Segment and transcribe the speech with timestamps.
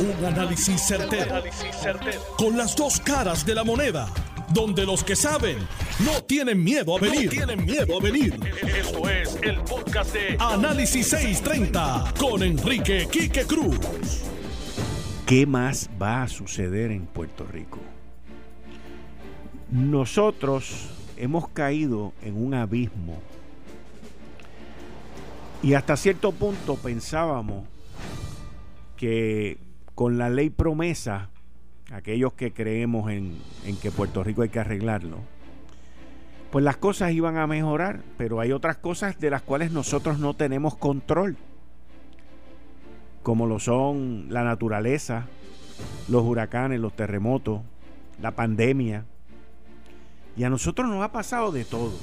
[0.00, 1.42] Un análisis certero,
[2.36, 4.08] Con las dos caras de la moneda.
[4.54, 5.58] Donde los que saben
[6.04, 7.28] no tienen miedo a venir.
[7.30, 8.38] tienen miedo a venir.
[8.62, 13.76] Esto es el podcast de Análisis 630 con Enrique Quique Cruz.
[15.26, 17.80] ¿Qué más va a suceder en Puerto Rico?
[19.72, 23.20] Nosotros hemos caído en un abismo
[25.60, 27.66] y hasta cierto punto pensábamos
[28.96, 29.67] que
[29.98, 31.28] con la ley promesa,
[31.90, 33.36] aquellos que creemos en,
[33.82, 35.16] que Puerto Rico hay que arreglarlo,
[36.52, 40.34] pues las cosas iban a mejorar, pero hay otras cosas de las cuales nosotros no
[40.34, 41.36] tenemos control,
[43.24, 45.26] como lo son la naturaleza,
[46.06, 47.62] los huracanes, los terremotos,
[48.22, 49.04] la pandemia.
[50.36, 51.98] Y a nosotros nos ha pasado de todo.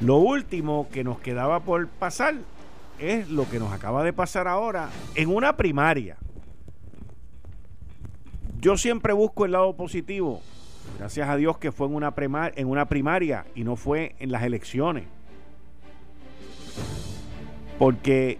[0.00, 2.36] Lo último que nos quedaba por pasar
[2.98, 6.16] es lo que nos acaba de pasar ahora en una primaria.
[8.60, 10.40] Yo siempre busco el lado positivo.
[10.98, 12.14] Gracias a Dios que fue en una,
[12.54, 15.04] en una primaria y no fue en las elecciones.
[17.78, 18.38] Porque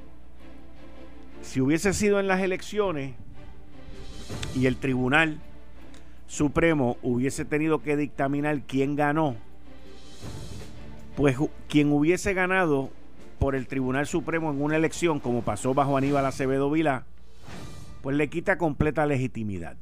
[1.42, 3.14] si hubiese sido en las elecciones
[4.54, 5.40] y el Tribunal
[6.26, 9.36] Supremo hubiese tenido que dictaminar quién ganó,
[11.16, 11.36] pues
[11.68, 12.90] quien hubiese ganado
[13.44, 17.04] por el Tribunal Supremo en una elección, como pasó bajo Aníbal Acevedo Vila,
[18.00, 19.76] pues le quita completa legitimidad.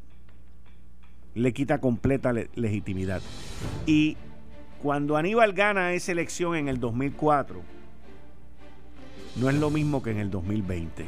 [1.36, 3.22] Le quita completa legitimidad.
[3.86, 4.16] Y
[4.82, 7.62] cuando Aníbal gana esa elección en el 2004,
[9.36, 11.06] no es lo mismo que en el 2020.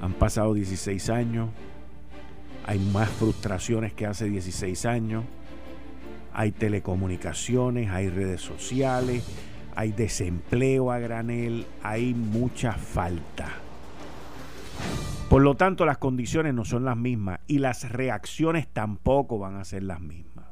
[0.00, 1.50] Han pasado 16 años,
[2.66, 5.22] hay más frustraciones que hace 16 años
[6.34, 9.22] hay telecomunicaciones, hay redes sociales,
[9.74, 13.48] hay desempleo a granel, hay mucha falta.
[15.28, 19.64] Por lo tanto, las condiciones no son las mismas y las reacciones tampoco van a
[19.64, 20.44] ser las mismas.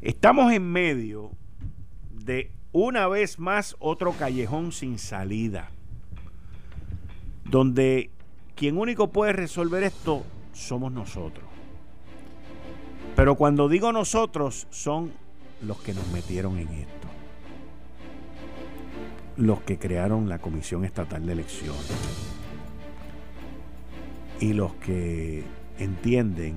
[0.00, 1.30] Estamos en medio
[2.10, 5.70] de una vez más otro callejón sin salida,
[7.44, 8.10] donde
[8.56, 11.44] quien único puede resolver esto somos nosotros.
[13.14, 15.12] Pero cuando digo nosotros, son
[15.62, 17.03] los que nos metieron en esto.
[19.36, 21.92] Los que crearon la Comisión Estatal de Elecciones.
[24.40, 25.44] Y los que
[25.78, 26.56] entienden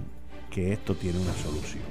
[0.52, 1.84] que esto tiene una solución.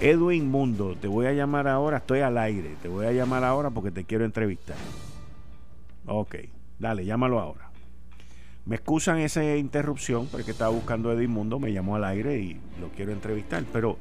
[0.00, 3.70] Edwin Mundo, te voy a llamar ahora, estoy al aire, te voy a llamar ahora
[3.70, 4.76] porque te quiero entrevistar.
[6.06, 6.36] Ok,
[6.78, 7.70] dale, llámalo ahora.
[8.64, 12.88] Me excusan esa interrupción porque estaba buscando a Edmundo, me llamó al aire y lo
[12.96, 13.64] quiero entrevistar.
[13.72, 13.98] Pero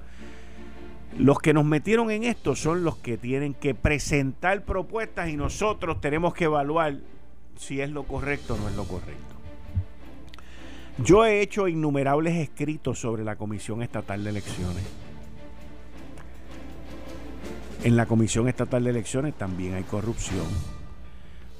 [1.17, 6.01] los que nos metieron en esto son los que tienen que presentar propuestas y nosotros
[6.01, 6.97] tenemos que evaluar
[7.57, 9.35] si es lo correcto o no es lo correcto.
[11.03, 14.83] Yo he hecho innumerables escritos sobre la Comisión Estatal de Elecciones.
[17.83, 20.45] En la Comisión Estatal de Elecciones también hay corrupción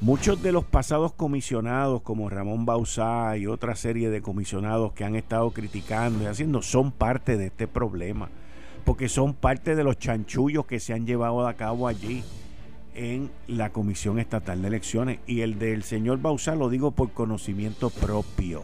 [0.01, 5.15] Muchos de los pasados comisionados, como Ramón Bausá y otra serie de comisionados que han
[5.15, 8.31] estado criticando y haciendo, son parte de este problema,
[8.83, 12.23] porque son parte de los chanchullos que se han llevado a cabo allí
[12.93, 15.19] en la Comisión Estatal de Elecciones.
[15.27, 18.63] Y el del señor Bausá lo digo por conocimiento propio.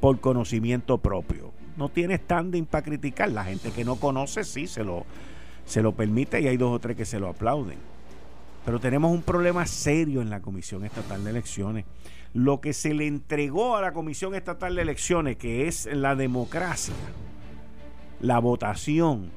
[0.00, 1.52] Por conocimiento propio.
[1.76, 3.30] No tiene standing para criticar.
[3.30, 5.04] La gente que no conoce sí se lo,
[5.64, 7.78] se lo permite y hay dos o tres que se lo aplauden.
[8.64, 11.84] Pero tenemos un problema serio en la Comisión Estatal de Elecciones.
[12.34, 16.94] Lo que se le entregó a la Comisión Estatal de Elecciones, que es la democracia,
[18.20, 19.30] la votación,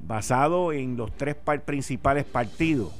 [0.00, 2.92] basado en los tres principales partidos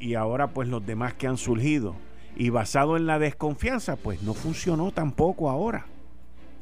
[0.00, 1.94] y ahora pues los demás que han surgido,
[2.36, 5.86] y basado en la desconfianza, pues no funcionó tampoco ahora.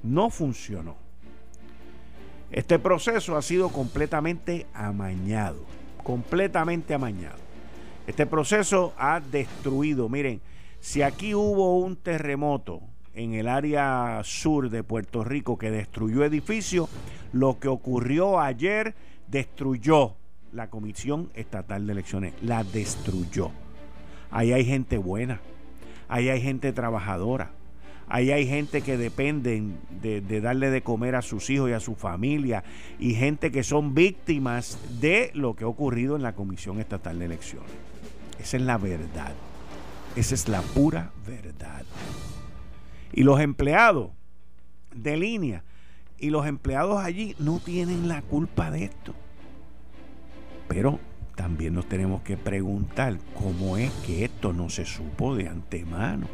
[0.03, 0.97] No funcionó.
[2.51, 5.59] Este proceso ha sido completamente amañado,
[6.03, 7.37] completamente amañado.
[8.07, 10.41] Este proceso ha destruido, miren,
[10.81, 12.81] si aquí hubo un terremoto
[13.17, 16.89] en el área sur de Puerto Rico que destruyó edificios,
[17.33, 18.95] lo que ocurrió ayer
[19.27, 20.15] destruyó
[20.53, 23.51] la Comisión Estatal de Elecciones, la destruyó.
[24.31, 25.41] Ahí hay gente buena,
[26.09, 27.53] ahí hay gente trabajadora,
[28.07, 31.81] ahí hay gente que dependen de, de, darle de comer a sus hijos y a
[31.81, 32.65] su familia
[32.99, 37.25] y gente que son víctimas de lo que ha ocurrido en la Comisión Estatal de
[37.25, 37.71] Elecciones.
[38.39, 39.33] Esa es la verdad.
[40.17, 41.85] Esa es la pura verdad.
[43.13, 44.11] Y los empleados
[44.95, 45.63] de línea
[46.19, 49.15] y los empleados allí no tienen la culpa de esto.
[50.69, 50.99] Pero
[51.35, 56.27] también nos tenemos que preguntar cómo es que esto no se supo de antemano.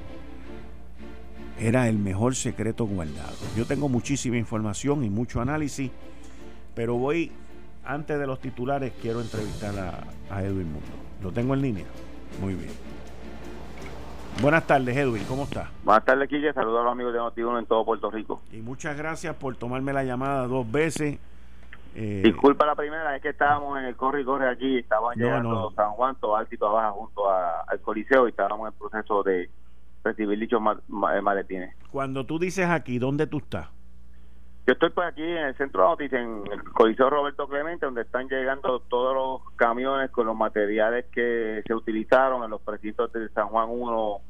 [1.58, 3.36] Era el mejor secreto guardado.
[3.56, 5.90] Yo tengo muchísima información y mucho análisis,
[6.74, 7.32] pero voy,
[7.84, 10.88] antes de los titulares, quiero entrevistar a, Edwin Mundo.
[11.22, 11.86] ¿Lo tengo en línea?
[12.40, 12.70] Muy bien.
[14.40, 15.68] Buenas tardes, Edwin, ¿cómo estás?
[15.84, 16.52] Buenas tardes, Quille.
[16.52, 18.40] Saludos a los amigos de Notiuno en todo Puerto Rico.
[18.52, 21.18] Y muchas gracias por tomarme la llamada dos veces.
[21.94, 25.70] Eh, Disculpa la primera, es que estábamos en el corre y corre aquí, estábamos llegando
[25.76, 29.22] San Juan, todo alto y todo abajo junto al Coliseo y estábamos en el proceso
[29.22, 29.50] de
[30.02, 31.76] recibir dichos eh, maletines.
[31.90, 33.68] Cuando tú dices aquí, ¿dónde tú estás?
[34.66, 38.02] Yo estoy pues aquí en el centro de noticias, en el Coliseo Roberto Clemente, donde
[38.02, 43.28] están llegando todos los camiones con los materiales que se utilizaron en los precintos de
[43.30, 44.20] San Juan 1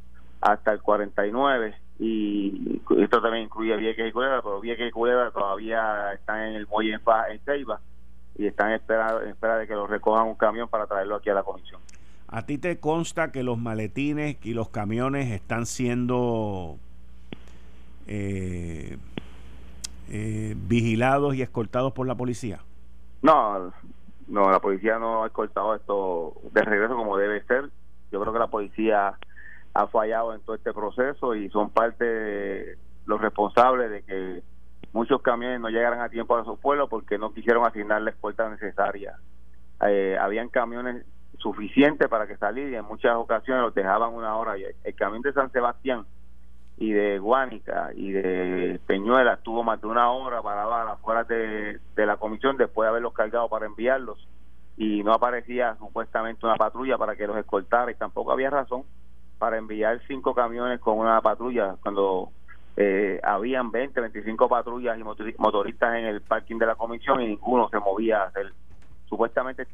[0.41, 6.13] hasta el 49 y esto también incluye Vieques y Culebra, pero Vieques y Culebra todavía
[6.15, 7.81] están en el muelle en, Ceiba
[8.37, 11.31] y están en espera, en espera de que los recojan un camión para traerlo aquí
[11.31, 11.81] a la comisión.
[12.27, 16.79] ¿A ti te consta que los maletines y los camiones están siendo
[18.09, 18.99] eh,
[20.11, 22.61] eh, vigilados y escoltados por la policía?
[23.23, 23.73] No,
[24.29, 27.71] no, la policía no ha escoltado esto de regreso como debe ser.
[28.11, 29.15] Yo creo que la policía
[29.75, 34.43] ha fallado en todo este proceso y son parte de los responsables de que
[34.93, 38.49] muchos camiones no llegaran a tiempo a su pueblo porque no quisieron asignar la escolta
[38.51, 39.17] necesaria.
[39.87, 41.05] Eh, habían camiones
[41.39, 44.55] suficientes para que salir y en muchas ocasiones los dejaban una hora.
[44.57, 46.05] El camión de San Sebastián
[46.83, 52.17] y de Guánica y de Peñuela estuvo más de una hora para afuera de, la
[52.17, 54.27] comisión después de haberlos cargado para enviarlos
[54.77, 58.83] y no aparecía supuestamente una patrulla para que los escoltara y tampoco había razón
[59.39, 62.31] para enviar cinco camiones con una patrulla cuando
[62.77, 65.05] eh, habían 20, 25 patrullas y
[65.39, 68.33] motoristas en el parking de la comisión y ninguno se movía.
[69.05, 69.69] supuestamente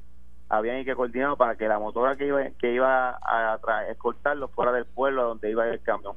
[0.51, 3.59] habían que coordinar para que la motora que iba, que iba a,
[3.91, 6.15] escoltarlo fuera del pueblo donde iba el camión.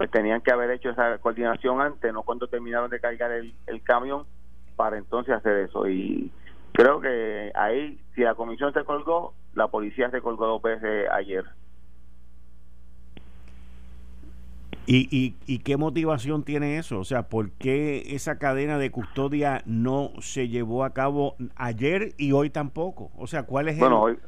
[0.00, 3.82] Pues tenían que haber hecho esa coordinación antes, no cuando terminaron de cargar el, el
[3.82, 4.24] camión,
[4.74, 5.86] para entonces hacer eso.
[5.86, 6.30] Y
[6.72, 11.44] creo que ahí, si la comisión se colgó, la policía se colgó dos veces ayer.
[14.86, 16.98] ¿Y, y, qué motivación tiene eso?
[16.98, 22.32] O sea, ¿por qué esa cadena de custodia no se llevó a cabo ayer y
[22.32, 23.10] hoy tampoco?
[23.18, 23.80] O sea, ¿cuál es el...?
[23.80, 24.18] Bueno, hoy,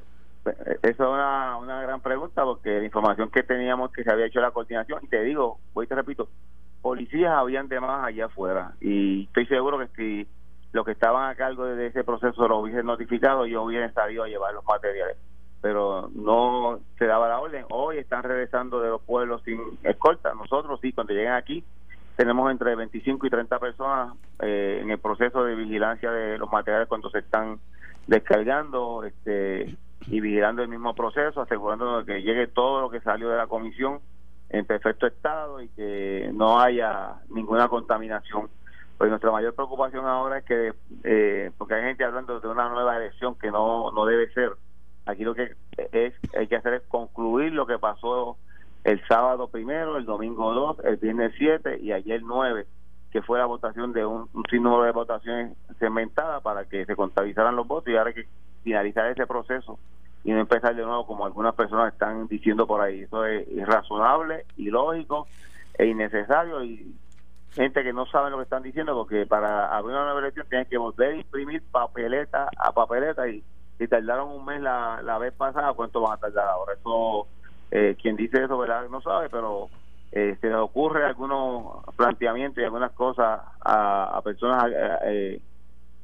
[0.44, 4.40] eso es una, una gran pregunta porque la información que teníamos que se había hecho
[4.40, 6.28] la coordinación, y te digo, voy te repito,
[6.80, 10.28] policías habían de más allá afuera y estoy seguro que si
[10.72, 14.28] los que estaban a cargo de ese proceso lo hubiesen notificado, yo hubiera salido a
[14.28, 15.16] llevar los materiales
[15.62, 17.64] pero no se daba la orden.
[17.70, 20.34] Hoy están regresando de los pueblos sin escolta.
[20.34, 21.64] Nosotros sí, cuando llegan aquí,
[22.16, 26.88] tenemos entre 25 y 30 personas eh, en el proceso de vigilancia de los materiales
[26.88, 27.60] cuando se están
[28.08, 29.76] descargando este,
[30.06, 33.46] y vigilando el mismo proceso, asegurándonos de que llegue todo lo que salió de la
[33.46, 34.00] comisión
[34.50, 38.48] en perfecto estado y que no haya ninguna contaminación.
[38.98, 40.72] Pues nuestra mayor preocupación ahora es que,
[41.04, 44.52] eh, porque hay gente hablando de una nueva elección que no, no debe ser,
[45.04, 45.54] Aquí lo que
[45.92, 48.36] es hay que hacer es concluir lo que pasó
[48.84, 52.66] el sábado primero, el domingo dos, el viernes siete y ayer nueve,
[53.10, 57.56] que fue la votación de un, un sinnúmero de votaciones segmentadas para que se contabilizaran
[57.56, 58.26] los votos y ahora que
[58.62, 59.78] finalizar ese proceso
[60.24, 63.02] y no empezar de nuevo como algunas personas están diciendo por ahí.
[63.02, 65.26] Eso es irrazonable, ilógico
[65.78, 66.94] e innecesario y
[67.52, 70.66] gente que no sabe lo que están diciendo porque para abrir una nueva elección tienen
[70.68, 73.42] que volver a imprimir papeleta a papeleta y
[73.78, 76.74] si tardaron un mes la, la vez pasada, ¿cuánto van a tardar ahora?
[76.74, 77.26] Eso,
[77.70, 78.88] eh, quien dice eso, ¿verdad?
[78.88, 79.68] No sabe, pero
[80.12, 85.40] eh, se le ocurre algunos planteamientos y algunas cosas a, personas eh, eh,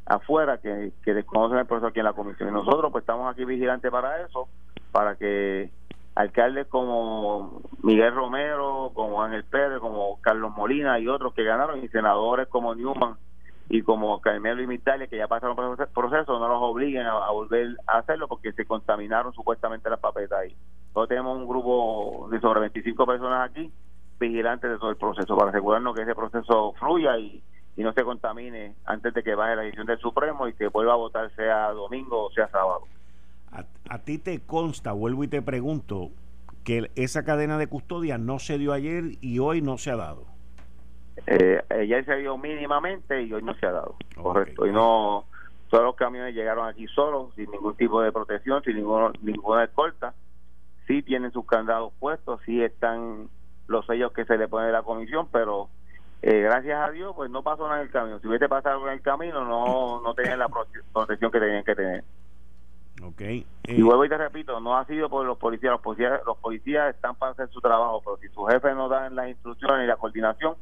[0.09, 2.49] afuera que, que desconocen el proceso aquí en la comisión.
[2.49, 4.49] Y nosotros pues estamos aquí vigilantes para eso,
[4.91, 5.71] para que
[6.15, 11.89] alcaldes como Miguel Romero, como Ángel Pérez, como Carlos Molina y otros que ganaron, y
[11.89, 13.17] senadores como Newman
[13.71, 17.31] y como Carmelo y Mitalia que ya pasaron por el proceso no los obliguen a,
[17.31, 20.57] volver a hacerlo porque se contaminaron supuestamente las papetas ahí.
[20.89, 23.71] Nosotros tenemos un grupo de sobre 25 personas aquí
[24.19, 27.43] vigilantes de todo el proceso para asegurarnos que ese proceso fluya y,
[27.79, 30.95] y no se contamine antes de que baje la decisión del Supremo y que vuelva
[30.95, 32.81] a votar sea domingo o sea sábado.
[33.53, 36.11] A, a ti te consta, vuelvo y te pregunto,
[36.65, 40.27] que esa cadena de custodia no se dio ayer y hoy no se ha dado.
[41.29, 43.95] Eh, ya se dio mínimamente y hoy no se ha dado.
[44.17, 44.67] Correcto.
[44.67, 45.27] Y no,
[45.71, 50.15] todos los camiones llegaron aquí solos, sin ningún tipo de protección, sin ninguna ninguna escolta.
[50.89, 53.29] Sí tienen sus candados puestos, sí están
[53.69, 55.69] los sellos que se le pone la comisión, pero
[56.23, 58.19] eh, gracias a Dios, pues no pasó nada en el camino.
[58.19, 62.05] Si hubiese pasado en el camino, no, no tenían la protección que tenían que tener.
[63.01, 63.47] Okay.
[63.63, 65.71] y vuelvo y te repito, no ha sido por los policías.
[65.71, 69.15] Los policías, los policías están para hacer su trabajo, pero si sus jefes no dan
[69.15, 70.57] las instrucciones y la coordinación,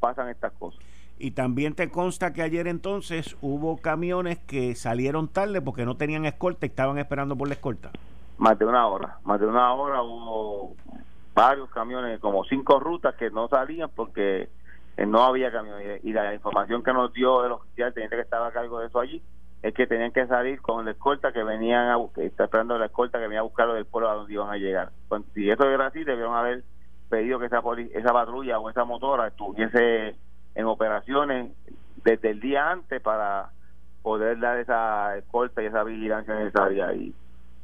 [0.00, 0.80] pasan estas cosas.
[1.18, 6.26] Y también te consta que ayer entonces hubo camiones que salieron tarde porque no tenían
[6.26, 7.90] escolta y estaban esperando por la escolta.
[8.38, 10.74] Más de una hora, más de una hora hubo
[11.34, 14.50] varios camiones, como cinco rutas que no salían porque
[14.96, 16.04] eh, no había camiones.
[16.04, 19.00] Y la información que nos dio el oficial, teniente que estaba a cargo de eso
[19.00, 19.22] allí,
[19.62, 23.18] es que tenían que salir con la escolta que venían a buscar, esperando la escolta
[23.18, 24.90] que venía a buscarlo del pueblo a donde iban a llegar.
[25.34, 26.62] Si eso era así, debieron haber
[27.08, 27.62] pedido que esa,
[27.94, 30.14] esa patrulla o esa motora estuviese
[30.54, 31.52] en operaciones
[32.04, 33.50] desde el día antes para
[34.02, 36.92] poder dar esa escolta y esa vigilancia necesaria.
[36.94, 37.14] Y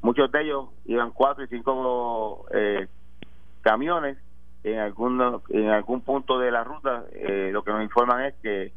[0.01, 2.89] muchos de ellos iban cuatro y cinco eh,
[3.63, 4.19] camiones
[4.65, 7.05] en algún en algún punto de la ruta.
[7.13, 8.73] Eh, lo que nos informan es que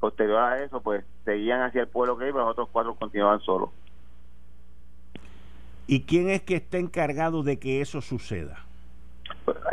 [0.00, 3.70] posterior a eso, pues seguían hacia el pueblo que iba, los otros cuatro continuaban solos.
[5.86, 8.64] ¿Y quién es que está encargado de que eso suceda?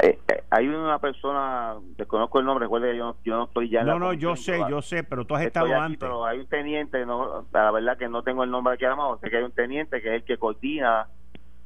[0.02, 3.84] Eh, eh, hay una persona, desconozco el nombre, recuerde que yo, no estoy ya.
[3.84, 6.00] no, no, yo sé, yo sé, pero tú has estado antes.
[6.00, 8.96] Pero hay un teniente, no, la verdad que no tengo el nombre aquí a la
[8.96, 11.08] mano, sé que hay un teniente que es el que coordina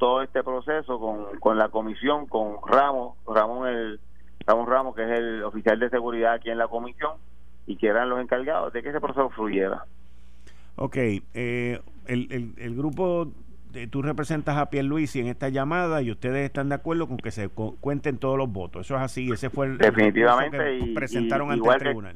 [0.01, 3.99] todo este proceso con, con la comisión, con Ramos, Ramón, el,
[4.47, 7.17] Ramón Ramos, que es el oficial de seguridad aquí en la comisión,
[7.67, 9.85] y que eran los encargados de que ese proceso fluyera.
[10.75, 13.27] Ok, eh, el, el, el grupo
[13.91, 17.49] tú representas a Pierluisi en esta llamada y ustedes están de acuerdo con que se
[17.49, 18.87] cuenten todos los votos.
[18.87, 22.15] Eso es así, ese fue el definitivamente que presentaron ante el tribunal.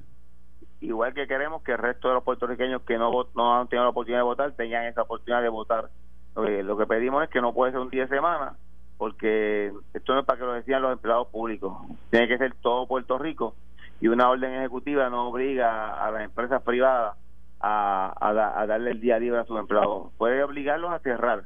[0.81, 3.91] igual que queremos que el resto de los puertorriqueños que no, no han tenido la
[3.91, 5.91] oportunidad de votar tengan esa oportunidad de votar.
[6.35, 8.57] Lo que, pedimos es que no puede ser un día de semana,
[8.97, 11.77] porque esto no es para que lo decían los empleados públicos,
[12.09, 13.55] tiene que ser todo Puerto Rico
[14.01, 17.15] y una orden ejecutiva no obliga a las empresas privadas
[17.61, 20.11] a, darle el día libre a sus empleados.
[20.17, 21.45] Puede obligarlos a cerrar,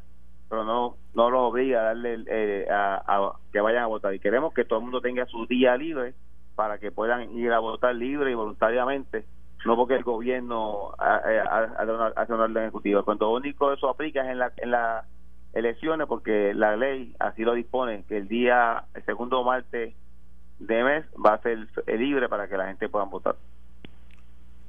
[0.49, 4.13] pero no no los obliga a darle eh, a, que vayan a votar.
[4.13, 6.13] Y queremos que todo el mundo tenga su día libre
[6.55, 9.25] para que puedan ir a votar libre y voluntariamente,
[9.65, 13.03] no porque el gobierno hace una orden ejecutiva.
[13.03, 15.05] Cuando único eso aplica es en la en las
[15.53, 19.93] elecciones, porque la ley así lo dispone, que el día, el segundo martes
[20.59, 23.35] de mes va a ser libre para que la gente pueda votar.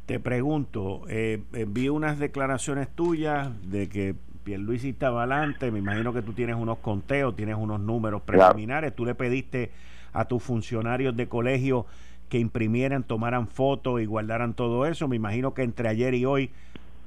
[0.06, 6.23] Te pregunto, eh, vi unas declaraciones tuyas de que Pierluisi estaba adelante, me imagino que
[6.23, 9.70] tú tienes unos conteos, tienes unos números preliminares, tú le pediste
[10.12, 11.87] a tus funcionarios de colegio
[12.31, 16.51] que imprimieran, tomaran fotos y guardaran todo eso, me imagino que entre ayer y hoy,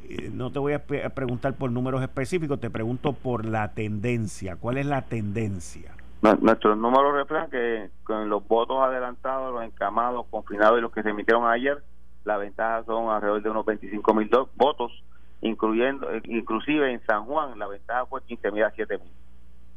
[0.08, 4.77] eh, no te voy a, preguntar por números específicos, te pregunto por la tendencia, ¿cuál
[4.77, 5.94] es la tendencia?
[6.42, 11.10] Nuestros números reflejan que con los votos adelantados, los encamados, confinados y los que se
[11.10, 11.84] emitieron ayer,
[12.24, 15.03] la ventaja son alrededor de unos 25 mil votos,
[15.42, 19.12] incluyendo, eh, inclusive en San Juan la ventaja fue 15 mil a 7 mil.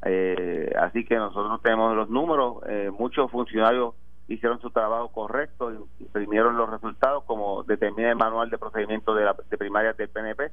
[0.05, 3.95] Eh, así que nosotros tenemos los números, eh, muchos funcionarios
[4.29, 9.37] hicieron su trabajo correcto, imprimieron los resultados como determina el manual de procedimiento de, la,
[9.49, 10.51] de primaria del PNP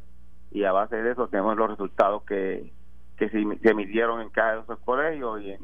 [0.51, 2.71] y a base de eso tenemos los resultados que,
[3.17, 5.61] que se, emitieron en cada de esos colegios y en,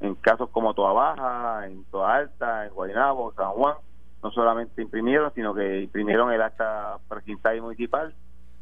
[0.00, 3.74] en casos como Toa Baja, en Toa Alta, en Guaynabo, San Juan,
[4.22, 8.14] no solamente imprimieron, sino que imprimieron el acta precintal y municipal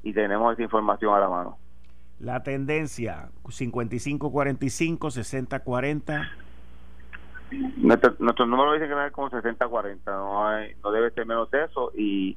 [0.03, 1.59] y tenemos esa información a la mano.
[2.21, 6.29] La tendencia 55-45, 60-40.
[7.77, 10.51] Nuestro, nuestro número dice que va como 60-40, no,
[10.83, 12.37] no debe ser menos de eso y,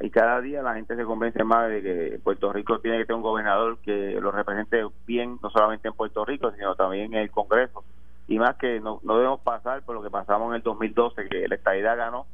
[0.00, 3.16] y cada día la gente se convence más de que Puerto Rico tiene que tener
[3.16, 7.30] un gobernador que lo represente bien, no solamente en Puerto Rico, sino también en el
[7.30, 7.84] Congreso.
[8.28, 11.48] Y más que no, no debemos pasar por lo que pasamos en el 2012, que
[11.48, 12.26] la estadidad ganó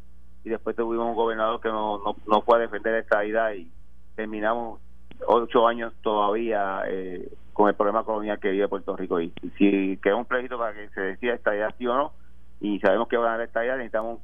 [0.44, 3.70] y después tuvimos un gobernador que no, no, no fue a defender la estadidad y
[4.16, 4.80] terminamos
[5.26, 9.20] ocho años todavía eh, con el problema colonial que vive Puerto Rico.
[9.20, 12.12] Y, si queda un plebiscito para que se decida estadidad sí o no,
[12.60, 14.22] y sabemos que va a estadidad, necesitamos un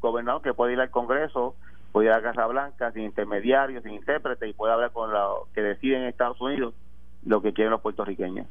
[0.00, 1.54] gobernador que pueda ir al Congreso,
[1.92, 5.48] pueda ir a la Casa Blanca sin intermediarios, sin intérprete y pueda hablar con los
[5.54, 6.74] que deciden en Estados Unidos
[7.24, 8.46] lo que quieren los puertorriqueños.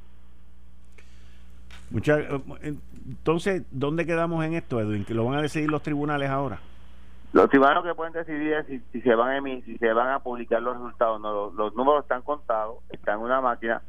[1.90, 2.76] Mucha, eh,
[3.08, 5.06] entonces, ¿dónde quedamos en esto, Edwin?
[5.06, 6.60] ¿Que lo van a decidir los tribunales ahora?
[7.34, 10.62] Los tribunales que pueden decidir es si, se van a si se van a publicar
[10.62, 11.22] los resultados.
[11.22, 13.82] No, los, números están contados, están en una máquina.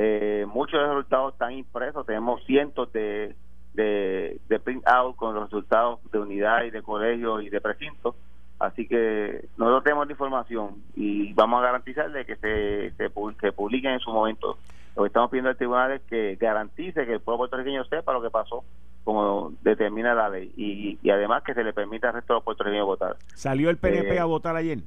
[0.00, 2.06] Eh, muchos de los resultados están impresos.
[2.06, 3.34] Tenemos cientos de,
[3.74, 8.14] de, de print out con los resultados de unidad y de colegio y de precinto.
[8.60, 13.92] Así que nosotros tenemos la información y vamos a garantizarle que se, se, se publiquen
[13.92, 14.56] en su momento
[14.98, 18.20] lo que estamos pidiendo al tribunal es que garantice que el pueblo puertorriqueño sepa lo
[18.20, 18.64] que pasó
[19.04, 22.84] como determina la ley y, además que se le permita al resto de los puertorriqueños
[22.84, 23.16] votar.
[23.34, 24.80] ¿Salió el PNP eh, a votar ayer?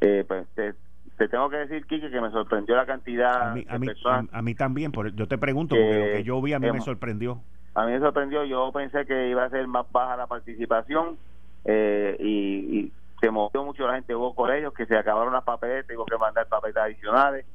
[0.00, 0.48] Eh, pues,
[1.16, 4.26] te tengo que decir, Kike, que me sorprendió la cantidad a mí, de personas.
[4.32, 6.80] A, mí también, por, yo te pregunto, porque lo que yo vi a mí me
[6.80, 7.40] sorprendió.
[7.74, 11.16] A mí me sorprendió, yo pensé que iba a ser más baja la participación
[11.64, 14.16] eh, y, se movió mucho la gente.
[14.16, 17.46] Hubo colegios que se acabaron las papeletas, hubo que mandar papeletas adicionales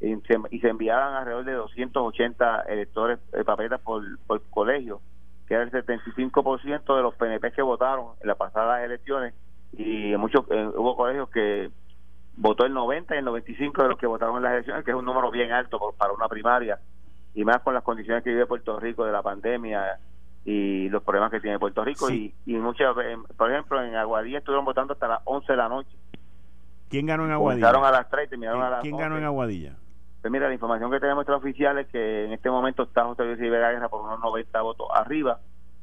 [0.00, 5.00] y se, y se enviaban alrededor de 280 electores de eh, papeletas por, por colegio,
[5.48, 9.34] que era el 75% de los PNP que votaron en las pasadas elecciones
[9.72, 11.70] y muchos eh, hubo colegios que
[12.36, 14.96] votó el 90 y el 95 de los que votaron en las elecciones, que es
[14.96, 16.78] un número bien alto para una primaria,
[17.34, 19.98] y más con las condiciones que vive Puerto Rico de la pandemia
[20.44, 22.10] y los problemas que tiene Puerto Rico.
[22.10, 22.94] Y, y muchas
[23.36, 25.96] por ejemplo, en Aguadilla estuvieron votando hasta las 11 de la noche.
[26.88, 27.70] ¿Quién ganó en Aguadilla?
[27.70, 29.76] a las 3 terminaron a las ¿Quién ganó en Aguadilla?
[30.20, 33.38] Pues mira, la información que tenemos oficial es que en este momento está José Luis
[33.38, 35.40] Rivera Guerra por unos 90 votos arriba.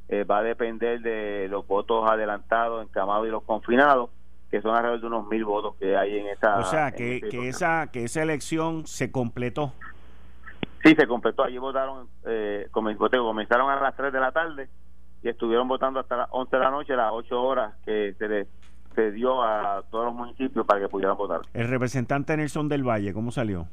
[0.10, 4.10] Eh, va a depender de los votos adelantados, encamados y los confinados
[4.54, 6.60] que son alrededor de unos mil votos que hay en esa.
[6.60, 9.74] O sea, que, que esa que esa elección se completó.
[10.84, 11.44] Sí, se completó.
[11.44, 14.70] Allí votaron, eh, comenzaron a las 3 de la tarde
[15.24, 18.48] y estuvieron votando hasta las 11 de la noche, las 8 horas que se les
[18.94, 21.42] se dio a todos los municipios para que pudieran votar.
[21.56, 23.66] El representante Nelson del Valle, ¿cómo salió?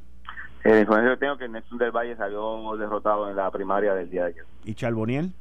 [0.65, 4.23] El información que tengo que Nelson del Valle salió derrotado en la primaria del día
[4.23, 4.45] de ayer.
[4.65, 5.35] ¿Y Charboniel?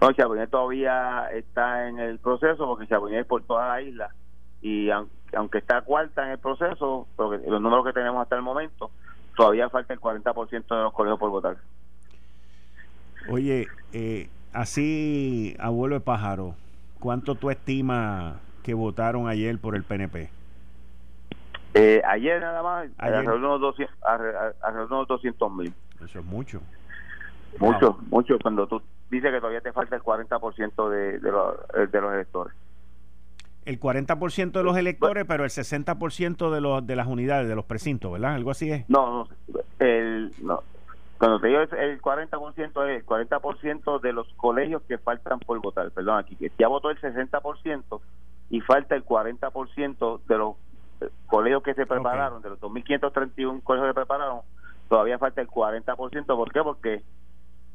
[0.00, 4.14] No, Charboniel todavía está en el proceso porque Charboniel es por toda la isla
[4.60, 8.90] y aunque está cuarta en el proceso, porque los números que tenemos hasta el momento,
[9.36, 11.56] todavía falta el 40% de los colegios por votar.
[13.28, 16.54] Oye, eh, así, abuelo de pájaro,
[16.98, 20.30] ¿cuánto tú estimas que votaron ayer por el PNP?
[21.74, 25.72] Eh, ayer nada más, alrededor de unos 200 mil.
[26.02, 26.60] Eso es mucho.
[27.58, 28.38] Mucho, mucho.
[28.42, 31.56] Cuando tú dices que todavía te falta el 40% de, de, los,
[31.90, 32.54] de los electores
[33.68, 37.66] el 40% de los electores, pero el 60% de los de las unidades, de los
[37.66, 38.34] precintos, ¿verdad?
[38.34, 38.88] Algo así es.
[38.88, 39.28] No, no,
[39.78, 40.62] el, no.
[41.18, 45.90] Cuando te digo el 40% es el 40% de los colegios que faltan por votar,
[45.90, 48.00] perdón, aquí que ya votó el 60%
[48.48, 50.56] y falta el 40% de los
[51.02, 54.40] eh, colegios que se prepararon, de los 2.531 colegios que prepararon,
[54.88, 56.62] todavía falta el 40%, ¿por qué?
[56.62, 57.02] Porque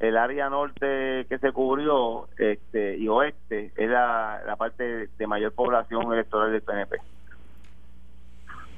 [0.04, 6.12] el área norte que se cubrió este y oeste es la, parte de mayor población
[6.12, 6.98] electoral del PNP.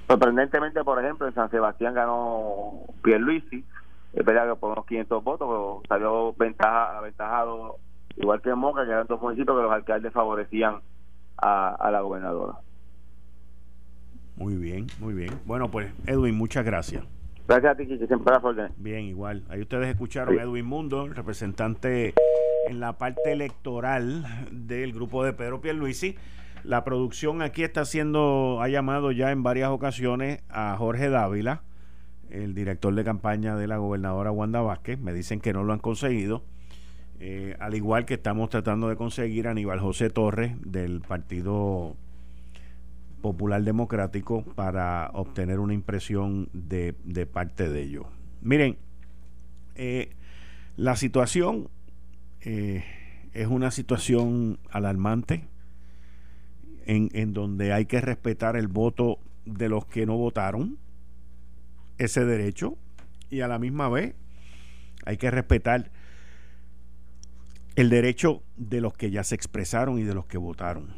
[0.07, 3.65] Sorprendentemente, por ejemplo, en San Sebastián ganó Pierluisi,
[4.13, 7.77] es verdad que por unos 500 votos, pero salió ventaja, aventajado,
[8.17, 10.81] igual que en Moca, que eran dos municipios que los alcaldes favorecían
[11.37, 12.53] a, a la gobernadora.
[14.35, 15.31] Muy bien, muy bien.
[15.45, 17.03] Bueno, pues Edwin, muchas gracias.
[17.47, 18.33] Gracias a ti, siempre
[18.77, 19.43] Bien, igual.
[19.49, 22.15] Ahí ustedes escucharon a Edwin Mundo, representante
[22.67, 26.15] en la parte electoral del grupo de Pedro Pierluisi.
[26.63, 31.61] La producción aquí está haciendo, ha llamado ya en varias ocasiones a Jorge Dávila,
[32.31, 34.99] el director de campaña de la gobernadora Wanda Vázquez.
[34.99, 36.41] Me dicen que no lo han conseguido.
[37.19, 41.95] Eh, al igual que estamos tratando de conseguir a Aníbal José Torres del Partido
[43.25, 46.93] Popular Democrático para obtener una impresión de,
[47.25, 48.05] parte de ellos.
[48.43, 48.77] Miren,
[49.73, 50.11] eh,
[50.77, 51.67] la situación
[52.41, 52.83] eh,
[53.33, 55.47] es una situación alarmante
[56.85, 60.77] en, en donde hay que respetar el voto de los que no votaron,
[61.97, 62.77] ese derecho,
[63.31, 64.13] y a la misma vez
[65.03, 65.89] hay que respetar
[67.75, 70.93] el derecho de los que ya se expresaron y de los que votaron.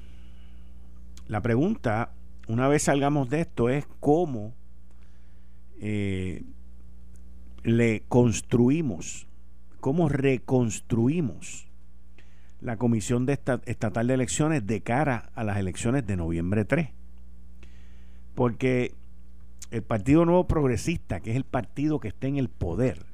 [1.30, 2.12] La pregunta
[2.47, 4.53] una vez salgamos de esto, es cómo
[5.79, 6.43] eh,
[7.63, 9.27] le construimos,
[9.79, 11.67] cómo reconstruimos
[12.62, 16.89] la Comisión Estatal de Elecciones de cara a las elecciones de noviembre 3.
[18.33, 18.93] Porque
[19.71, 23.05] el Partido Nuevo Progresista, que es el partido que está en el poder,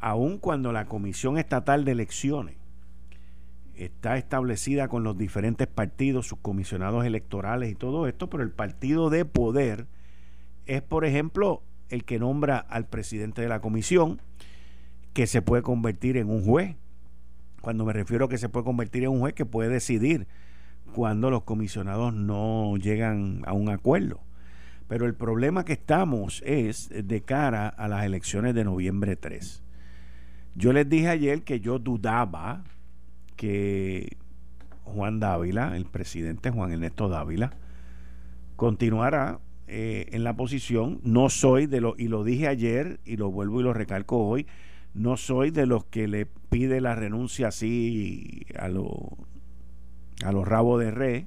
[0.00, 2.59] aun cuando la Comisión Estatal de Elecciones
[3.84, 9.10] está establecida con los diferentes partidos, sus comisionados electorales y todo esto, pero el partido
[9.10, 9.86] de poder
[10.66, 14.20] es, por ejemplo, el que nombra al presidente de la comisión,
[15.12, 16.76] que se puede convertir en un juez.
[17.60, 20.28] Cuando me refiero a que se puede convertir en un juez que puede decidir
[20.92, 24.20] cuando los comisionados no llegan a un acuerdo.
[24.88, 29.62] Pero el problema que estamos es de cara a las elecciones de noviembre 3.
[30.54, 32.64] Yo les dije ayer que yo dudaba
[33.40, 34.18] que
[34.84, 37.54] Juan Dávila, el presidente Juan Ernesto Dávila,
[38.56, 41.00] continuará eh, en la posición.
[41.04, 44.46] No soy de los, y lo dije ayer y lo vuelvo y lo recalco hoy,
[44.92, 49.16] no soy de los que le pide la renuncia así a, lo,
[50.22, 51.26] a los rabos de re,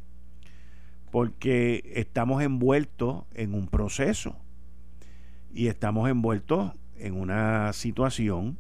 [1.09, 4.35] porque estamos envueltos en un proceso
[5.51, 8.59] y estamos envueltos en una situación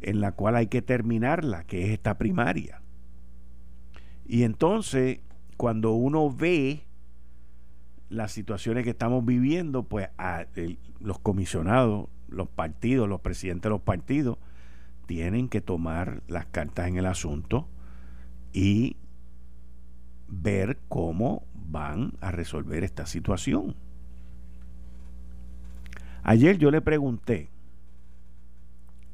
[0.00, 2.82] en la cual hay que terminarla, que es esta primaria.
[4.26, 5.20] Y entonces,
[5.56, 6.82] cuando uno ve
[8.08, 10.08] las situaciones que estamos viviendo, pues
[11.00, 14.38] los comisionados, los partidos, los presidentes de los partidos,
[15.06, 17.68] tienen que tomar las cartas en el asunto
[18.52, 18.96] y
[20.28, 23.76] ver cómo van a resolver esta situación.
[26.22, 27.50] Ayer yo le pregunté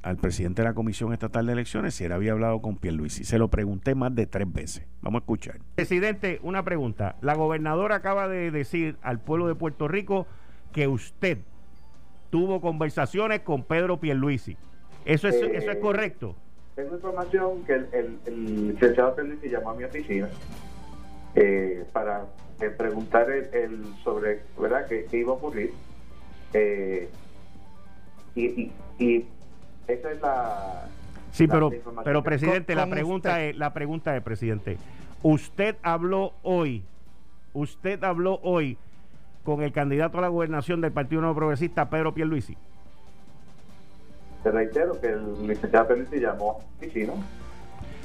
[0.03, 3.25] al presidente de la Comisión Estatal de Elecciones si él había hablado con Pierluisi.
[3.25, 4.87] Se lo pregunté más de tres veces.
[5.01, 5.59] Vamos a escuchar.
[5.75, 7.17] Presidente, una pregunta.
[7.21, 10.27] La gobernadora acaba de decir al pueblo de Puerto Rico
[10.73, 11.39] que usted
[12.31, 14.57] tuvo conversaciones con Pedro Pierluisi.
[15.05, 16.37] ¿Eso es, eso es eh, correcto?
[16.75, 20.29] Tengo información que el, el, el licenciado Pierluisi llamó a mi oficina
[21.35, 22.27] eh, para
[22.61, 25.73] eh, preguntar el, sobre verdad qué, iba a ocurrir
[26.53, 27.09] eh,
[28.35, 29.27] y, y,
[29.89, 30.89] esa es la
[31.33, 31.71] sí pero
[32.05, 34.79] pero presidente la pregunta es la pregunta es presidente
[35.23, 36.85] usted habló hoy
[37.53, 38.79] usted habló hoy
[39.45, 42.57] con el candidato a la gobernación del Partido Nuevo Progresista Pedro Pierluisi
[44.43, 47.15] te reitero que el licenciado Pierluisi llamó sí, ¿no?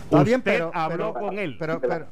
[0.09, 1.57] Usted pero, habló con él.
[1.59, 2.05] Pero, pero,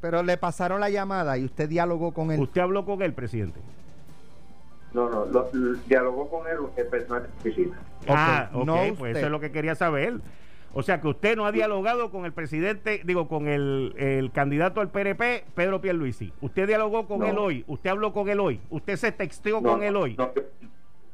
[0.00, 2.40] pero le pasaron la llamada y usted dialogó con él.
[2.40, 3.60] ¿Usted habló con él, presidente?
[4.94, 5.50] No, no, lo,
[5.86, 7.78] dialogó con él el personal de oficina.
[8.08, 10.20] Ah, ok, no pues eso es lo que quería saber.
[10.72, 14.80] O sea que usted no ha dialogado con el presidente, digo, con el, el candidato
[14.80, 16.32] al PRP, Pedro Pierluisi.
[16.40, 19.96] Usted dialogó con él hoy, usted habló con él hoy, usted se texteó con él
[19.96, 20.16] hoy.
[20.16, 20.30] No,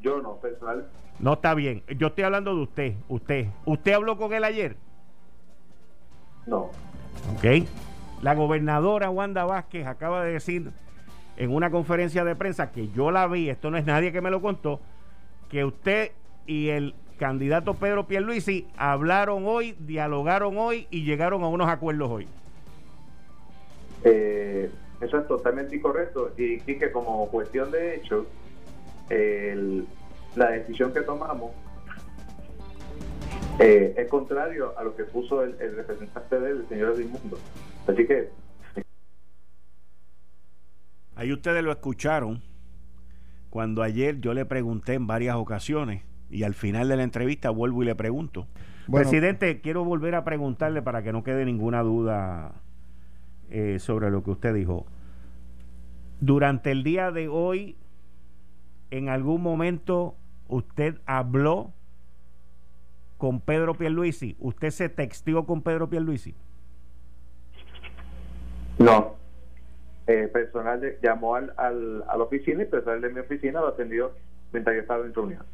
[0.01, 0.87] yo no, personal.
[1.19, 1.83] No está bien.
[1.99, 3.49] Yo estoy hablando de usted, usted.
[3.67, 4.77] ¿Usted habló con él ayer?
[6.47, 6.71] No.
[7.35, 7.67] Ok.
[8.23, 10.71] La gobernadora Wanda Vázquez acaba de decir
[11.41, 14.31] en una conferencia de prensa que yo la vi, esto no es nadie que me
[14.31, 14.79] lo contó,
[15.49, 16.13] que usted
[16.47, 22.29] y el candidato Pedro Pierluisi hablaron hoy, dialogaron hoy y llegaron a unos acuerdos hoy.
[24.05, 28.27] Eh, eso es totalmente incorrecto y, que como cuestión de hecho,
[30.37, 31.53] la decisión que tomamos
[33.61, 37.39] eh, es contrario a lo que puso el, representante del señor Edmundo.
[37.87, 38.29] Así que...
[41.21, 42.41] Ahí ustedes lo escucharon
[43.51, 47.83] cuando ayer yo le pregunté en varias ocasiones y al final de la entrevista vuelvo
[47.83, 48.47] y le pregunto.
[48.91, 52.55] Presidente, quiero volver a preguntarle para que no quede ninguna duda
[53.51, 54.87] eh, sobre lo que usted dijo.
[56.21, 57.77] Durante el día de hoy,
[58.91, 60.17] en algún momento
[60.49, 61.75] usted habló
[63.19, 64.37] con Pedro Pierluisi.
[64.39, 66.35] ¿Usted se textió con Pedro Pierluisi?
[68.79, 69.21] No.
[70.11, 74.11] Eh, personal llamó al, al, a la oficina y personal de mi oficina lo atendió
[74.53, 75.45] mientras yo estaba en reunión.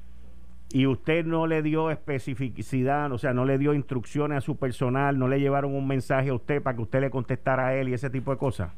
[0.70, 5.18] ¿Y usted no le dio especificidad, o sea, no le dio instrucciones a su personal,
[5.18, 7.92] no le llevaron un mensaje a usted para que usted le contestara a él y
[7.92, 8.72] ese tipo de cosas?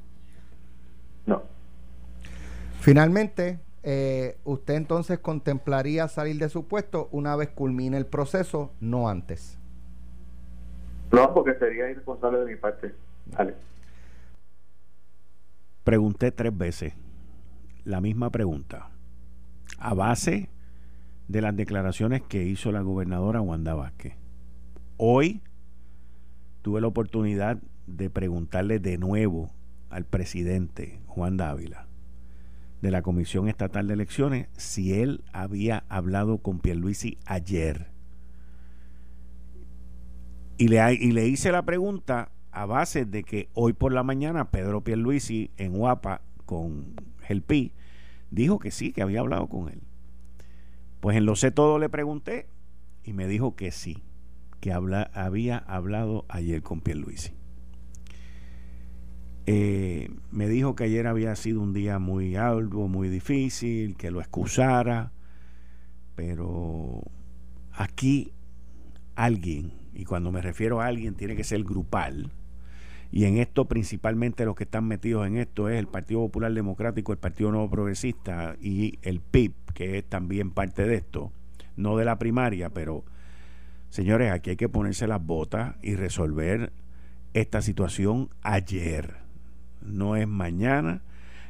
[1.26, 1.44] No.
[2.80, 9.08] Finalmente, eh, usted entonces contemplaría salir de su puesto una vez culmine el proceso, no
[9.08, 9.56] antes.
[11.12, 12.92] No, porque sería irresponsable de mi parte.
[13.26, 13.54] Vale.
[15.88, 16.92] Pregunté tres veces
[17.84, 18.90] la misma pregunta,
[19.78, 20.50] a base
[21.28, 24.12] de las declaraciones que hizo la gobernadora Wanda Vázquez.
[24.98, 25.40] Hoy
[26.60, 29.50] tuve la oportunidad de preguntarle de nuevo
[29.88, 31.86] al presidente Juan Dávila
[32.82, 37.86] de la Comisión Estatal de Elecciones si él había hablado con Pierluisi ayer.
[40.58, 44.50] Y le, y le hice la pregunta a base de que hoy por la mañana
[44.50, 47.72] Pedro Pierluisi en Guapa con Gelpi
[48.32, 49.80] dijo que sí, que había hablado con él.
[50.98, 52.48] Pues en lo sé todo le pregunté
[53.04, 54.02] y me dijo que sí,
[54.58, 57.32] que habla, había hablado ayer con Pierluisi.
[59.46, 64.18] Eh, me dijo que ayer había sido un día muy arduo, muy difícil, que lo
[64.18, 65.12] excusara,
[66.16, 67.02] pero
[67.70, 68.32] aquí
[69.14, 72.32] alguien, y cuando me refiero a alguien tiene que ser grupal,
[73.10, 77.12] y en esto principalmente los que están metidos en esto es el Partido Popular Democrático,
[77.12, 81.32] el Partido Nuevo Progresista y el PIB, que es también parte de esto,
[81.76, 83.04] no de la primaria, pero
[83.88, 86.72] señores, aquí hay que ponerse las botas y resolver
[87.32, 89.16] esta situación ayer.
[89.80, 91.02] No es mañana,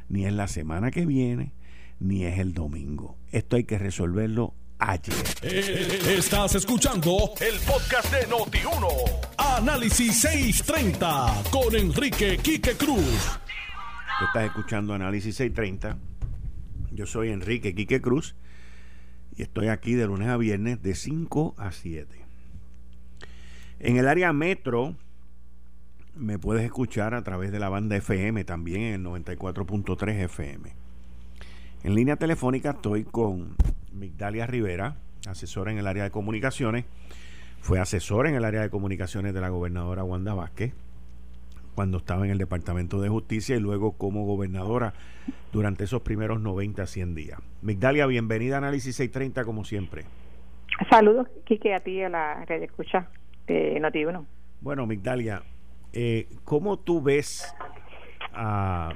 [0.07, 1.51] ni es la semana que viene,
[1.99, 3.17] ni es el domingo.
[3.31, 5.13] Esto hay que resolverlo ayer.
[5.41, 8.87] Eh, estás escuchando el podcast de Noti1.
[9.37, 13.39] Análisis 630 con Enrique Quique Cruz.
[14.25, 15.97] estás escuchando Análisis 630.
[16.91, 18.35] Yo soy Enrique Quique Cruz
[19.35, 22.25] y estoy aquí de lunes a viernes de 5 a 7.
[23.79, 24.95] En el área metro
[26.15, 30.73] me puedes escuchar a través de la banda FM también en el 94.3 FM.
[31.83, 33.55] En línea telefónica estoy con
[33.99, 34.95] Migdalia Rivera,
[35.27, 36.85] asesora en el área de comunicaciones.
[37.59, 40.73] Fue asesora en el área de comunicaciones de la gobernadora Wanda Vázquez
[41.75, 44.93] cuando estaba en el Departamento de Justicia y luego como gobernadora
[45.51, 47.39] durante esos primeros 90 a 100 días.
[47.61, 50.05] Migdalia, bienvenida a Análisis 630 como siempre.
[50.89, 53.09] Saludos, Quique, a ti y a la red escucha
[53.47, 54.03] de noti
[54.61, 55.43] Bueno, Migdalia,
[55.91, 57.53] eh, ¿cómo tú ves
[58.33, 58.93] a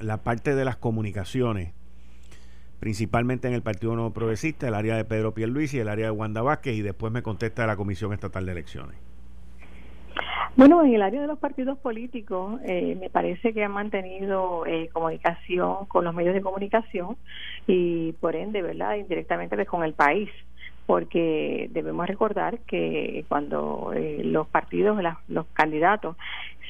[0.00, 1.72] la parte de las comunicaciones,
[2.80, 6.10] principalmente en el Partido Nuevo Progresista, el área de Pedro Pierluisi y el área de
[6.12, 8.96] Wanda Vázquez, y después me contesta la Comisión Estatal de Elecciones?
[10.56, 14.88] Bueno, en el área de los partidos políticos, eh, me parece que han mantenido eh,
[14.90, 17.16] comunicación con los medios de comunicación
[17.66, 20.30] y por ende, ¿verdad?, indirectamente pues, con el país
[20.86, 24.96] porque debemos recordar que cuando eh, los partidos,
[25.28, 26.16] los candidatos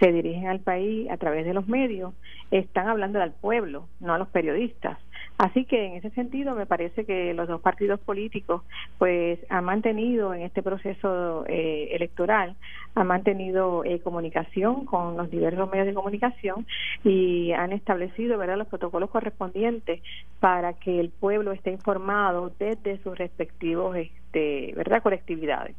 [0.01, 2.15] se dirigen al país a través de los medios,
[2.51, 4.99] están hablando al pueblo, no a los periodistas.
[5.39, 8.63] Así que en ese sentido me parece que los dos partidos políticos
[8.99, 12.57] pues han mantenido en este proceso eh, electoral,
[12.95, 16.67] han mantenido eh, comunicación con los diversos medios de comunicación
[17.05, 20.01] y han establecido verdad los protocolos correspondientes
[20.41, 25.77] para que el pueblo esté informado desde sus respectivos este, verdad colectividades.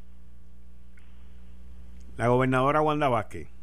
[2.18, 3.57] La gobernadora Wanda Vázquez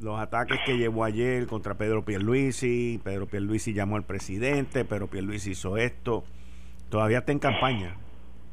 [0.00, 5.50] los ataques que llevó ayer contra Pedro Pierluisi, Pedro Pierluisi llamó al presidente, Pedro Pierluisi
[5.50, 6.24] hizo esto,
[6.88, 7.96] todavía está en campaña.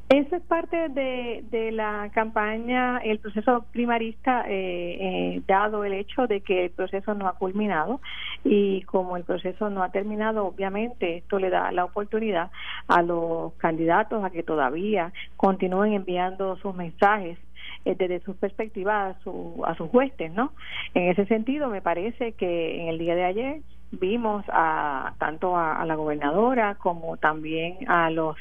[0.08, 6.28] Eso es parte de, de la campaña, el proceso primarista, eh, eh, dado el hecho
[6.28, 8.00] de que el proceso no ha culminado.
[8.44, 12.52] Y como el proceso no ha terminado, obviamente esto le da la oportunidad
[12.86, 17.36] a los candidatos a que todavía continúen enviando sus mensajes
[17.94, 20.52] desde su perspectiva a, su, a sus huestes, ¿no?
[20.94, 23.60] En ese sentido, me parece que en el día de ayer
[23.92, 28.36] vimos a tanto a, la gobernadora como también a los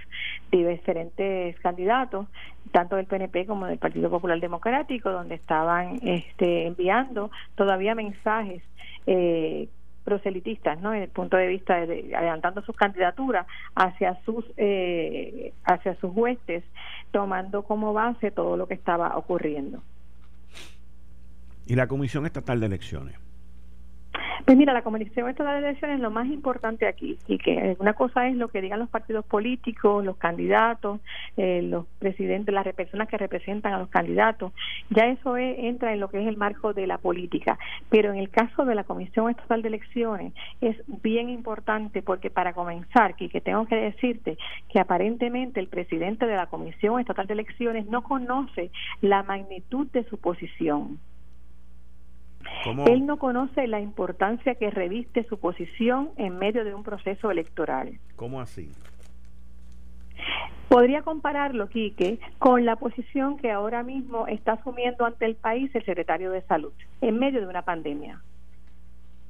[0.51, 2.27] diferentes candidatos
[2.71, 8.63] tanto del PNP como del Partido Popular Democrático donde estaban este, enviando todavía mensajes
[9.05, 9.67] eh,
[10.05, 10.93] proselitistas, ¿no?
[10.93, 16.63] En el punto de vista de, adelantando sus candidaturas hacia sus eh, hacia sus huestes,
[17.11, 19.83] tomando como base todo lo que estaba ocurriendo.
[21.65, 23.24] ¿Y la Comisión Estatal de Elecciones?
[24.43, 28.27] Pues mira, la comunicación de elecciones es lo más importante aquí y que una cosa
[28.27, 30.99] es lo que digan los partidos políticos, los candidatos,
[31.37, 34.51] eh, los presidentes, las personas que representan a los candidatos.
[34.89, 37.57] Ya eso entra en lo que es el marco de la política.
[37.89, 42.53] Pero en el caso de la Comisión Estatal de Elecciones es bien importante porque para
[42.53, 44.37] comenzar, que tengo que decirte
[44.69, 48.71] que aparentemente el presidente de la Comisión Estatal de Elecciones no conoce
[49.01, 50.99] la magnitud de su posición.
[52.87, 57.99] Él no conoce la importancia que reviste su posición en medio de un proceso electoral.
[58.15, 58.69] ¿Cómo así?
[60.69, 65.85] Podría compararlo, Quique, con la posición que ahora mismo está asumiendo ante el país el
[65.85, 68.21] secretario de Salud en medio de una pandemia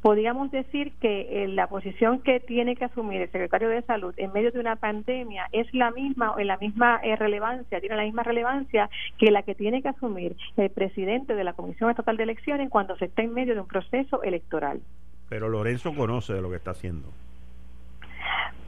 [0.05, 4.31] podríamos decir que eh, la posición que tiene que asumir el secretario de Salud en
[4.33, 8.03] medio de una pandemia es la misma o en la misma eh, relevancia, tiene la
[8.03, 8.87] misma relevancia
[9.17, 12.95] que la que tiene que asumir el presidente de la Comisión Estatal de Elecciones cuando
[12.97, 14.79] se está en medio de un proceso electoral.
[15.27, 17.09] Pero Lorenzo conoce de lo que está haciendo.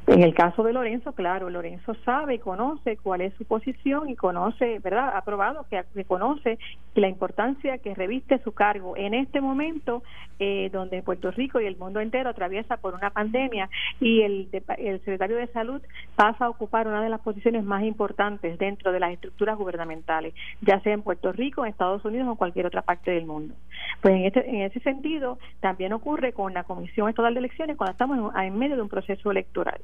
[0.07, 4.15] En el caso de Lorenzo, claro, Lorenzo sabe y conoce cuál es su posición y
[4.15, 5.11] conoce, ¿verdad?
[5.13, 6.57] Ha probado que, conoce
[6.95, 10.03] la importancia que reviste su cargo en este momento
[10.39, 14.99] eh, donde Puerto Rico y el mundo entero atraviesa por una pandemia y el, el
[14.99, 15.81] secretario de Salud
[16.15, 20.79] pasa a ocupar una de las posiciones más importantes dentro de las estructuras gubernamentales, ya
[20.79, 23.55] sea en Puerto Rico, en Estados Unidos o en cualquier otra parte del mundo.
[24.01, 27.91] Pues en, este, en ese sentido también ocurre con la Comisión Estatal de Elecciones cuando
[27.91, 29.81] estamos en medio de un proceso electoral.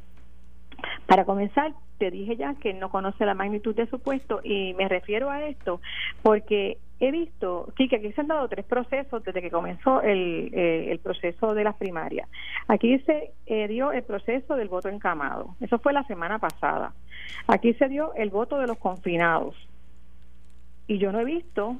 [1.05, 4.87] Para comenzar, te dije ya que no conoce la magnitud de su puesto y me
[4.87, 5.79] refiero a esto
[6.21, 10.99] porque he visto, que aquí se han dado tres procesos desde que comenzó el, eh,
[11.03, 12.29] proceso de las primarias.
[12.67, 16.93] Aquí se eh, dio el proceso del voto encamado, eso fue la semana pasada.
[17.47, 19.55] Aquí se dio el voto de los confinados.
[20.87, 21.77] Y yo no he visto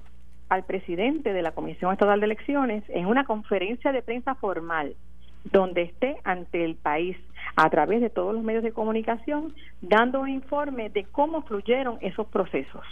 [0.50, 4.96] al presidente de la Comisión Estatal de Elecciones en una conferencia de prensa formal
[5.44, 7.18] donde esté ante el país
[7.56, 12.28] a través de todos los medios de comunicación dando un informe de cómo fluyeron esos
[12.28, 12.84] procesos.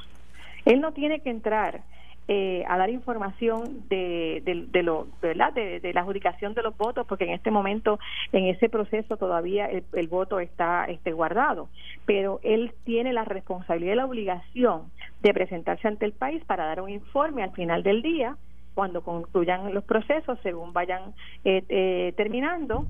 [0.66, 1.82] Él no tiene que entrar
[2.28, 5.52] eh, a dar información de, de, lo, ¿verdad?
[5.54, 8.00] De, la adjudicación de los votos, porque en este momento,
[8.32, 11.68] en ese proceso, todavía el, voto está este, guardado.
[12.06, 14.84] Pero él tiene la responsabilidad y la obligación
[15.22, 18.38] de presentarse ante el país para dar un informe al final del día
[18.74, 22.86] cuando concluyan los procesos, según vayan eh, eh, terminando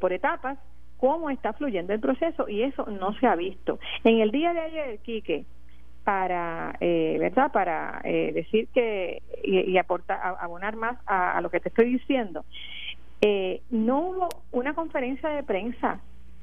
[0.00, 0.58] por etapas,
[0.98, 3.78] cómo está fluyendo el proceso y eso no se ha visto.
[4.02, 5.44] En el día de ayer, Quique,
[6.04, 7.52] para, eh, ¿verdad?
[7.52, 12.44] Para eh, decir que y, aportar, abonar más a, lo que te estoy diciendo.
[13.20, 16.00] Eh, no hubo una conferencia de prensa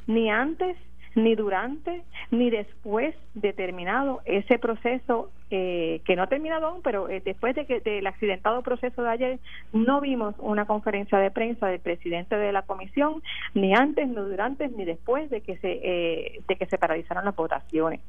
[0.07, 0.77] ni antes
[1.15, 7.09] ni durante ni después de terminado ese proceso eh, que no ha terminado aún, pero
[7.09, 9.39] eh, después de que del accidentado proceso de ayer
[9.73, 14.67] no vimos una conferencia de prensa del presidente de la comisión ni antes ni durante
[14.69, 18.01] ni después de que se eh, de que se paralizaron las votaciones.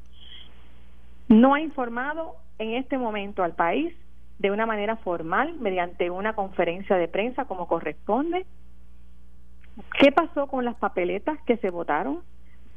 [1.27, 3.93] No ha informado en este momento al país
[4.37, 8.45] de una manera formal mediante una conferencia de prensa como corresponde.
[9.99, 12.21] ¿Qué pasó con las papeletas que se votaron?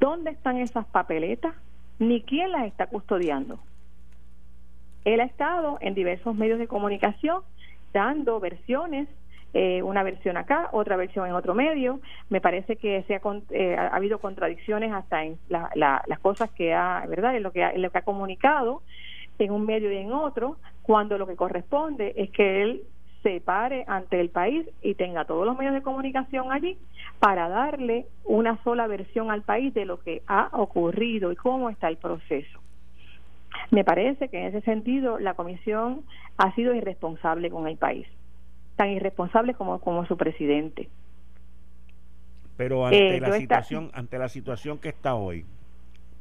[0.04, 1.54] Dónde están esas papeletas,
[1.98, 3.58] ni quién las está custodiando.
[5.06, 7.40] Él ha estado en diversos medios de comunicación
[7.94, 9.08] dando versiones,
[9.54, 12.00] eh, una versión acá, otra versión en otro medio.
[12.28, 17.06] Me parece que se ha, eh, ha habido contradicciones hasta en las cosas que ha,
[17.08, 17.34] ¿verdad?
[17.36, 18.82] En lo que en lo que ha comunicado
[19.38, 22.82] en un medio y en otro, cuando lo que corresponde es que él
[23.24, 26.76] se pare ante el país y tenga todos los medios de comunicación allí
[27.18, 31.88] para darle una sola versión al país de lo que ha ocurrido y cómo está
[31.88, 32.60] el proceso.
[33.70, 36.02] Me parece que en ese sentido la comisión
[36.36, 38.06] ha sido irresponsable con el país,
[38.76, 40.90] tan irresponsable como, como su presidente.
[42.58, 45.46] Pero ante eh, la situación, ante la situación que está hoy,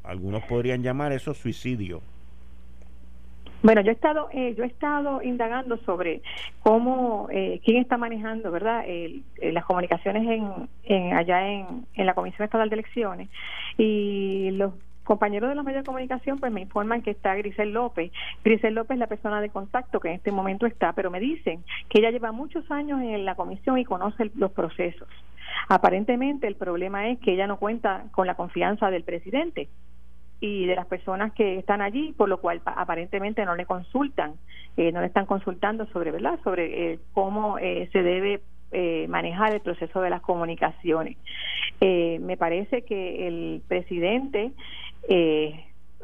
[0.04, 2.02] algunos podrían llamar eso suicidio.
[3.64, 6.22] Bueno, yo he estado, eh, yo he estado indagando sobre
[6.60, 8.84] cómo, eh, quién está manejando, ¿verdad?
[8.86, 13.30] Eh, las comunicaciones en, en allá en, en la Comisión Estatal de Elecciones
[13.78, 14.74] y los
[15.06, 18.12] compañeros de los medios de comunicación pues me informan que está Grisel López.
[18.44, 21.64] Grisel López es la persona de contacto que en este momento está, pero me dicen
[21.88, 25.08] que ella lleva muchos años en la comisión y conoce los procesos.
[25.70, 29.70] Aparentemente el problema es que ella no cuenta con la confianza del presidente
[30.44, 34.34] y de las personas que están allí, por lo cual aparentemente no le consultan,
[34.76, 36.38] eh, no le están consultando sobre, ¿verdad?
[36.44, 38.42] Sobre eh, cómo eh, se debe
[39.08, 41.16] manejar el proceso de las comunicaciones.
[41.80, 44.52] me parece que el presidente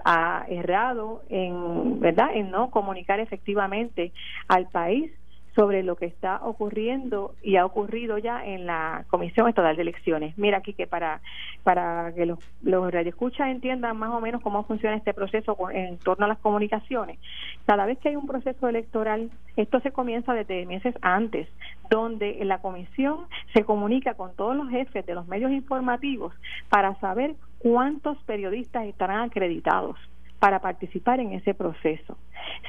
[0.05, 2.29] ha errado en, ¿verdad?
[2.35, 4.11] En no comunicar efectivamente
[4.47, 5.11] al país
[5.55, 10.37] sobre lo que está ocurriendo y ha ocurrido ya en la Comisión Estatal de Elecciones.
[10.37, 11.21] Mira aquí que para,
[11.63, 16.25] para que los, los radioescuchas entiendan más o menos cómo funciona este proceso en torno
[16.25, 17.19] a las comunicaciones,
[17.65, 21.47] cada vez que hay un proceso electoral, esto se comienza desde meses antes,
[21.89, 26.33] donde la comisión se comunica con todos los jefes de los medios informativos
[26.69, 29.97] para saber cuántos periodistas estarán acreditados
[30.39, 32.17] para participar en ese proceso.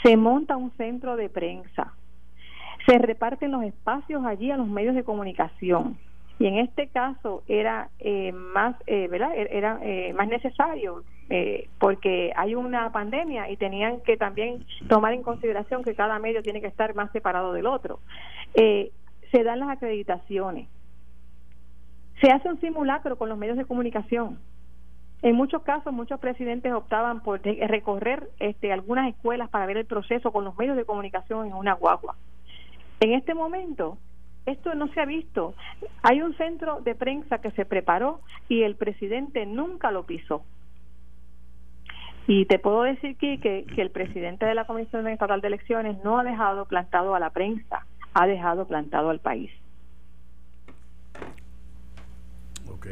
[0.03, 1.95] Se monta un centro de prensa
[2.87, 5.99] se reparten los espacios allí a los medios de comunicación.
[6.39, 11.05] Y en este caso era eh, más eh, verdad er, era eh, más necesario
[11.79, 16.61] porque hay una pandemia y tenían que también tomar en consideración que cada medio tiene
[16.61, 18.01] que estar más separado del otro.
[18.53, 20.69] Se dan las acreditaciones.
[22.21, 24.41] Se hace un simulacro con los medios de comunicación.
[25.23, 30.33] En muchos casos muchos presidentes optaban por recorrer este, algunas escuelas para ver el proceso
[30.33, 32.17] con los medios de comunicación en una guagua
[33.01, 33.99] en este momento,
[34.47, 35.55] esto no se ha visto.
[36.03, 40.45] Hay un centro de prensa que se preparó y el presidente nunca lo pisó.
[42.27, 46.19] Y te puedo decir que, que, el presidente de la Comisión Estatal de Elecciones no
[46.19, 49.51] ha dejado plantado a la prensa, ha dejado plantado al país.
[52.73, 52.87] Ok.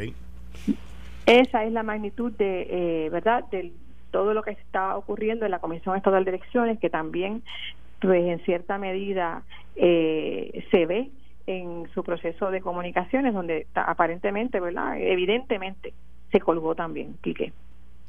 [1.26, 3.72] Esa es la magnitud de, eh, ¿verdad?, de
[4.10, 7.42] todo lo que está ocurriendo en la Comisión Estatal de Elecciones, que también
[8.00, 9.42] pues en cierta medida
[9.76, 11.10] eh, se ve
[11.46, 15.00] en su proceso de comunicaciones donde aparentemente, ¿verdad?
[15.00, 15.94] Evidentemente
[16.30, 17.52] se colgó también, Quique.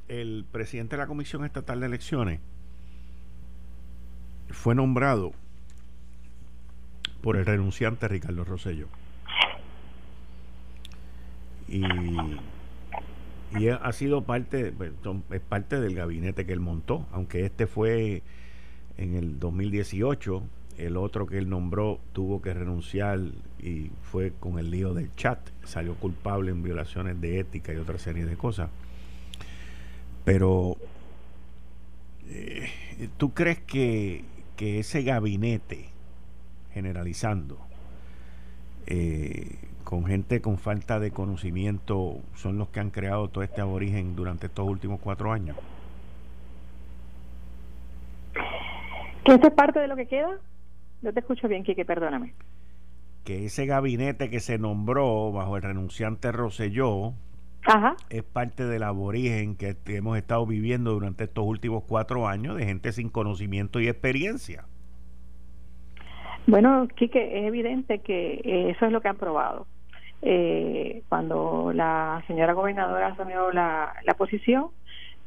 [0.08, 2.40] El presidente de la Comisión Estatal de Elecciones
[4.50, 5.32] fue nombrado
[7.22, 8.88] por el renunciante Ricardo Rosello.
[11.68, 11.84] Y,
[13.58, 14.92] y ha sido parte, pues,
[15.32, 18.24] es parte del gabinete que él montó, aunque este fue
[19.00, 20.44] en el 2018.
[20.78, 23.20] El otro que él nombró tuvo que renunciar
[23.62, 25.40] y fue con el lío del chat.
[25.64, 28.70] Salió culpable en violaciones de ética y otra serie de cosas.
[30.26, 30.78] Pero,
[32.30, 32.70] eh,
[33.18, 34.24] ¿tú crees que,
[34.56, 35.90] que ese gabinete,
[36.74, 37.58] generalizando,
[38.86, 44.16] eh, con gente con falta de conocimiento, son los que han creado todo este aborigen
[44.16, 45.58] durante estos últimos cuatro años?
[49.24, 50.38] ¿Que eso es parte de lo que queda?
[51.02, 52.34] No te escucho bien, Quique, perdóname.
[53.24, 57.14] Que ese gabinete que se nombró bajo el renunciante Roselló
[58.10, 62.92] es parte del aborigen que hemos estado viviendo durante estos últimos cuatro años de gente
[62.92, 64.66] sin conocimiento y experiencia.
[66.48, 68.42] Bueno, Quique, es evidente que
[68.72, 69.68] eso es lo que han probado.
[70.22, 74.70] Eh, cuando la señora gobernadora asumió la, la posición,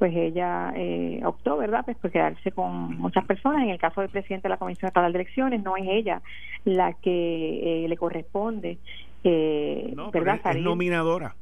[0.03, 3.63] pues ella eh, optó, ¿verdad?, pues por quedarse con muchas personas.
[3.63, 6.21] En el caso del presidente de la Comisión Estatal de Elecciones, no es ella
[6.65, 8.79] la que eh, le corresponde,
[9.23, 10.41] eh, ¿verdad?
[10.45, 11.37] es nominadora.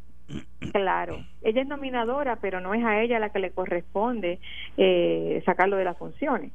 [0.73, 4.41] Claro, ella es nominadora, pero no es a ella la que le corresponde
[4.77, 6.53] eh, sacarlo de las funciones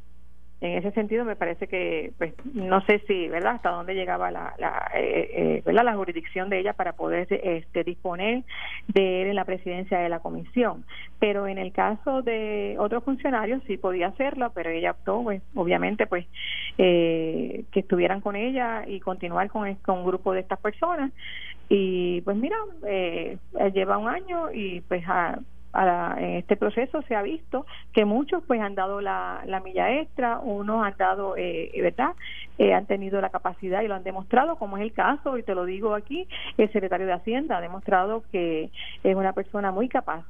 [0.62, 4.54] en ese sentido me parece que pues no sé si verdad hasta dónde llegaba la
[4.58, 5.84] la, eh, eh, ¿verdad?
[5.84, 8.44] la jurisdicción de ella para poder este disponer
[8.88, 10.86] de él en la presidencia de la comisión.
[11.20, 16.08] Pero en el caso de otros funcionarios sí podía hacerlo pero ella optó pues obviamente
[16.08, 16.26] pues
[16.78, 21.12] eh, que estuvieran con ella y continuar con, con un grupo de estas personas.
[21.68, 23.38] Y pues mira eh,
[23.74, 25.40] lleva un año y pues a,
[26.18, 30.40] en este proceso se ha visto que muchos pues han dado la, la milla extra,
[30.40, 32.12] unos han dado, eh, ¿verdad?
[32.58, 35.56] Eh, han tenido la capacidad y lo han demostrado, como es el caso, y te
[35.56, 38.70] lo digo aquí, el secretario de Hacienda ha demostrado que
[39.04, 40.24] es una persona muy capaz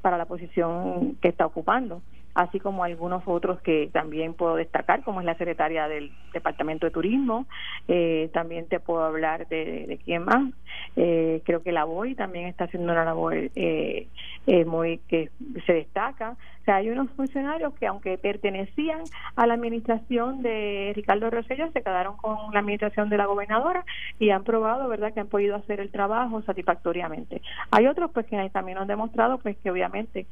[0.00, 2.02] para la posición que está ocupando
[2.34, 6.92] así como algunos otros que también puedo destacar, como es la secretaria del Departamento de
[6.92, 7.46] Turismo,
[7.88, 10.52] eh, también te puedo hablar de, de quién más,
[10.96, 14.08] eh, creo que la BOI también está haciendo una labor eh,
[14.46, 15.30] eh, muy que
[15.66, 19.00] se destaca, o sea, hay unos funcionarios que aunque pertenecían
[19.34, 23.84] a la administración de Ricardo Rosselló, se quedaron con la administración de la gobernadora
[24.20, 27.42] y han probado, ¿verdad?, que han podido hacer el trabajo satisfactoriamente.
[27.72, 30.26] Hay otros pues que también han demostrado pues que obviamente,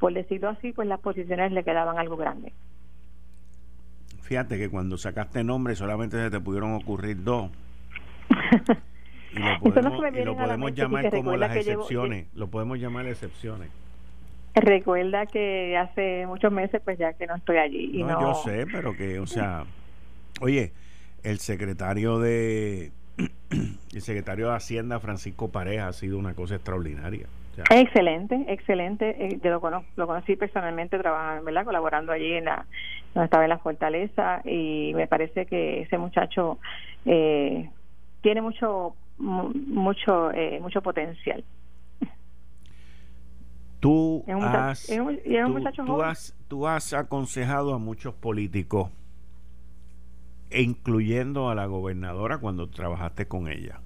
[0.00, 2.52] por decirlo así, pues las posiciones le quedaban algo grandes.
[4.22, 7.48] Fíjate que cuando sacaste nombre solamente se te pudieron ocurrir dos.
[9.32, 12.26] y lo podemos, llamar como las excepciones.
[12.34, 13.70] lo podemos llamar excepciones.
[14.56, 18.00] Recuerda que hace muchos meses, pues ya que no estoy allí.
[18.00, 19.64] Y no, yo sé, pero que, o sea,
[20.40, 20.72] oye,
[21.22, 22.90] el secretario de
[23.50, 27.28] el secretario de Hacienda, Francisco Pareja, ha sido una cosa extraordinaria.
[27.70, 29.26] Excelente, excelente.
[29.26, 31.64] Eh, yo lo, conozco, lo conocí personalmente, trabajando, ¿verdad?
[31.64, 32.66] colaborando allí en la,
[33.14, 36.58] donde estaba en la Fortaleza y me parece que ese muchacho
[37.04, 37.70] eh,
[38.20, 41.44] tiene mucho, mucho, eh, mucho potencial.
[43.80, 44.86] Tú, has,
[45.76, 48.90] tú, has, tú has aconsejado a muchos políticos,
[50.50, 53.80] incluyendo a la gobernadora cuando trabajaste con ella.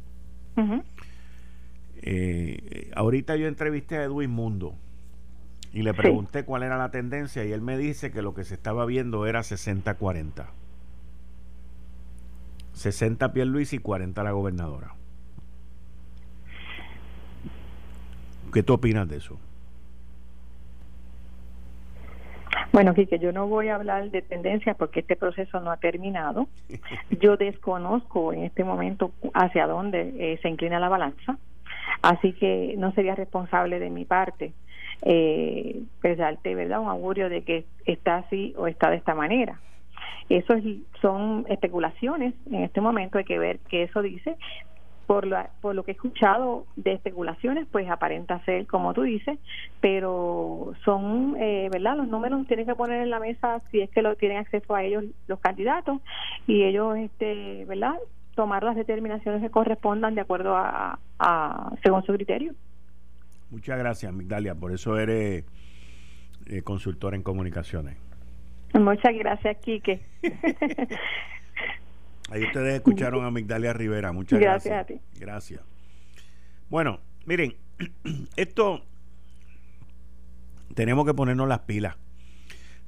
[2.02, 4.74] Eh, ahorita yo entrevisté a Edwin Mundo
[5.72, 8.54] y le pregunté cuál era la tendencia y él me dice que lo que se
[8.54, 10.46] estaba viendo era 60-40.
[12.72, 14.94] 60 Luis y 40 la gobernadora.
[18.52, 19.38] ¿Qué tú opinas de eso?
[22.72, 26.48] Bueno, Quique, yo no voy a hablar de tendencias porque este proceso no ha terminado.
[27.20, 31.36] Yo desconozco en este momento hacia dónde eh, se inclina la balanza,
[32.02, 34.52] así que no sería responsable de mi parte
[35.02, 39.60] eh, darte verdad un augurio de que está así o está de esta manera.
[40.28, 40.54] Eso
[41.00, 44.36] son especulaciones en este momento, hay que ver qué eso dice,
[45.06, 45.26] por,
[45.60, 49.40] por lo que he escuchado de especulaciones, pues aparenta ser como tú dices,
[49.80, 51.96] pero son, eh, ¿verdad?
[51.96, 54.84] Los números tienen que poner en la mesa si es que lo tienen acceso a
[54.84, 56.00] ellos los candidatos
[56.46, 57.96] y ellos, este, ¿verdad?
[58.40, 62.54] Tomar las determinaciones que correspondan de acuerdo a, a según su criterio.
[63.50, 65.44] Muchas gracias, Migdalia, por eso eres
[66.46, 67.98] eh, consultora en comunicaciones.
[68.72, 70.00] Muchas gracias, Quique.
[72.30, 74.10] Ahí ustedes escucharon a Migdalia Rivera.
[74.10, 74.72] Muchas gracias.
[74.74, 75.20] Gracias a ti.
[75.20, 75.60] Gracias.
[76.70, 77.56] Bueno, miren,
[78.36, 78.86] esto
[80.74, 81.94] tenemos que ponernos las pilas.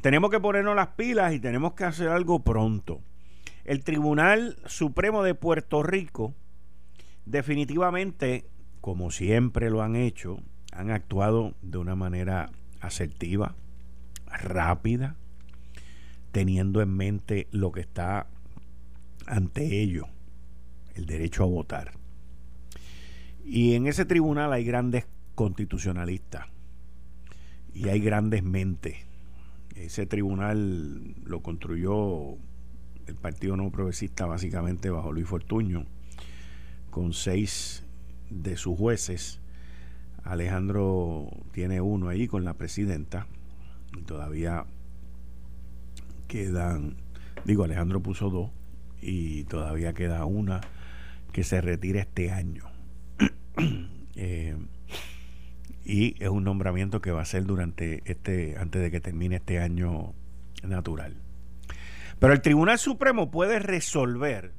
[0.01, 3.03] Tenemos que ponernos las pilas y tenemos que hacer algo pronto.
[3.65, 6.35] El Tribunal Supremo de Puerto Rico
[7.27, 8.45] definitivamente,
[8.81, 10.41] como siempre lo han hecho,
[10.73, 12.51] han actuado de una manera
[12.81, 13.55] asertiva,
[14.27, 15.17] rápida,
[16.33, 18.27] teniendo en mente lo que está
[19.27, 20.09] ante ello,
[20.95, 21.93] el derecho a votar.
[23.45, 25.07] Y en ese tribunal hay grandes
[25.37, 26.47] constitucionalistas
[27.73, 28.97] y hay grandes mentes.
[29.77, 32.39] Ese tribunal lo construyó
[33.07, 35.87] el Partido No Progresista básicamente bajo Luis Fortuño,
[36.91, 37.85] con seis
[38.31, 39.41] de sus jueces.
[40.25, 43.27] Alejandro tiene uno ahí con la presidenta
[43.97, 44.67] y todavía
[46.29, 46.97] quedan,
[47.45, 48.51] digo, Alejandro puso dos
[49.01, 50.61] y todavía queda una
[51.33, 52.65] que se retira este año.
[54.15, 54.55] Eh,
[55.87, 59.59] y es un nombramiento que va a ser durante este, antes de que termine este
[59.59, 60.13] año
[60.63, 61.17] natural.
[62.23, 64.53] Pero el Tribunal Supremo puede resolver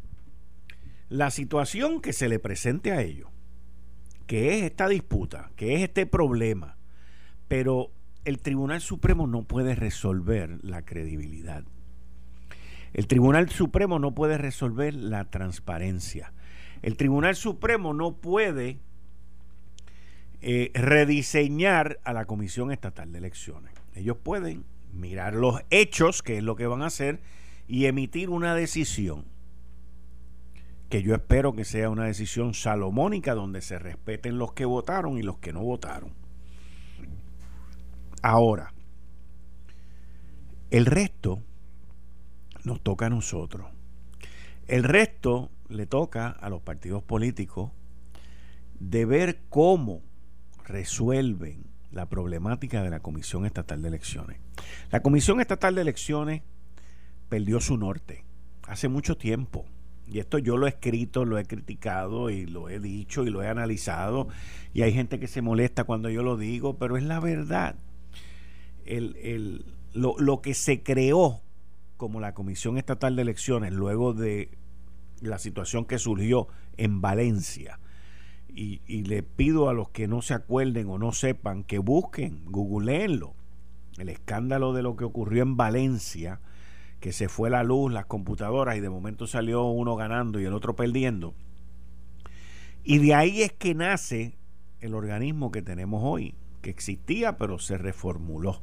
[1.08, 3.30] la situación que se le presente a ellos,
[4.28, 6.76] que es esta disputa, que es este problema.
[7.48, 7.90] Pero
[8.26, 11.64] el Tribunal Supremo no puede resolver la credibilidad.
[12.92, 16.34] El Tribunal Supremo no puede resolver la transparencia.
[16.82, 18.78] El Tribunal Supremo no puede
[20.42, 23.72] eh, rediseñar a la Comisión Estatal de Elecciones.
[23.96, 27.22] Ellos pueden mirar los hechos, que es lo que van a hacer,
[27.68, 29.26] y emitir una decisión
[30.90, 35.24] que yo espero que sea una decisión salomónica donde se respeten los que votaron y
[35.24, 36.14] los que no votaron.
[38.22, 38.74] Ahora,
[40.70, 41.42] el resto
[42.64, 43.68] nos toca a nosotros.
[44.68, 47.72] El resto le toca a los partidos políticos
[48.80, 50.02] de ver cómo
[50.64, 54.40] resuelven la problemática de la Comisión Estatal de Elecciones.
[54.92, 56.44] La Comisión Estatal de Elecciones
[57.34, 58.26] perdió su norte
[58.68, 59.66] hace mucho tiempo.
[60.08, 63.42] Y esto yo lo he escrito, lo he criticado y lo he dicho y lo
[63.42, 64.28] he analizado.
[64.72, 67.76] Y hay gente que se molesta cuando yo lo digo, pero es la verdad.
[68.86, 71.42] El, lo, lo que se creó
[71.98, 74.52] como la Comisión Estatal de Elecciones luego de
[75.20, 77.80] la situación que surgió en Valencia
[78.48, 83.34] y, le pido a los que no se acuerden o no sepan que busquen, googleenlo.
[83.98, 86.40] El escándalo de lo que ocurrió en Valencia,
[87.04, 90.54] que se fue la luz, las computadoras y de momento salió uno ganando y el
[90.54, 91.36] otro perdiendo.
[92.82, 94.38] Y de ahí es que nace
[94.80, 98.62] el organismo que tenemos hoy, que existía pero se reformuló.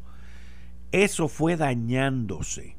[0.91, 2.79] Eso fue dañándose,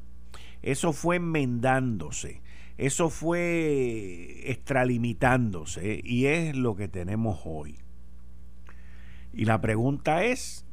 [0.62, 2.42] eso fue enmendándose
[2.76, 7.78] eso fue extralimitándose y es lo que tenemos hoy.
[9.32, 10.66] Y la pregunta es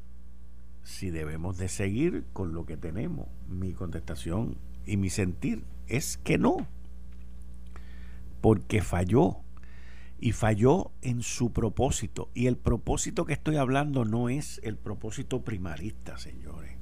[0.82, 3.28] si debemos de seguir con lo que tenemos.
[3.48, 6.68] Mi contestación y mi sentir es que no,
[8.42, 9.38] porque falló
[10.20, 12.30] y falló en su propósito.
[12.34, 16.78] Y el propósito que estoy hablando no es el propósito primarista, señores.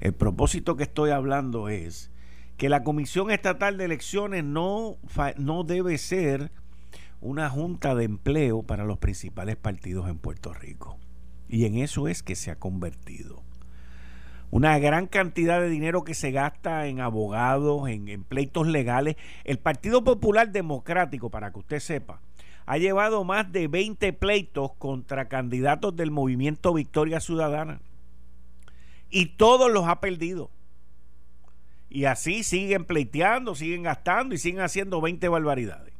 [0.00, 2.10] El propósito que estoy hablando es
[2.56, 4.96] que la Comisión Estatal de Elecciones no,
[5.38, 6.50] no debe ser
[7.20, 10.98] una junta de empleo para los principales partidos en Puerto Rico.
[11.48, 13.45] Y en eso es que se ha convertido.
[14.50, 19.16] Una gran cantidad de dinero que se gasta en abogados, en, pleitos legales.
[19.44, 22.20] El Partido Popular Democrático, para que usted sepa,
[22.64, 27.80] ha llevado más de 20 pleitos contra candidatos del movimiento Victoria Ciudadana.
[29.10, 30.50] Y todos los ha perdido.
[31.88, 35.92] Y así siguen pleiteando, siguen gastando y siguen haciendo 20 barbaridades.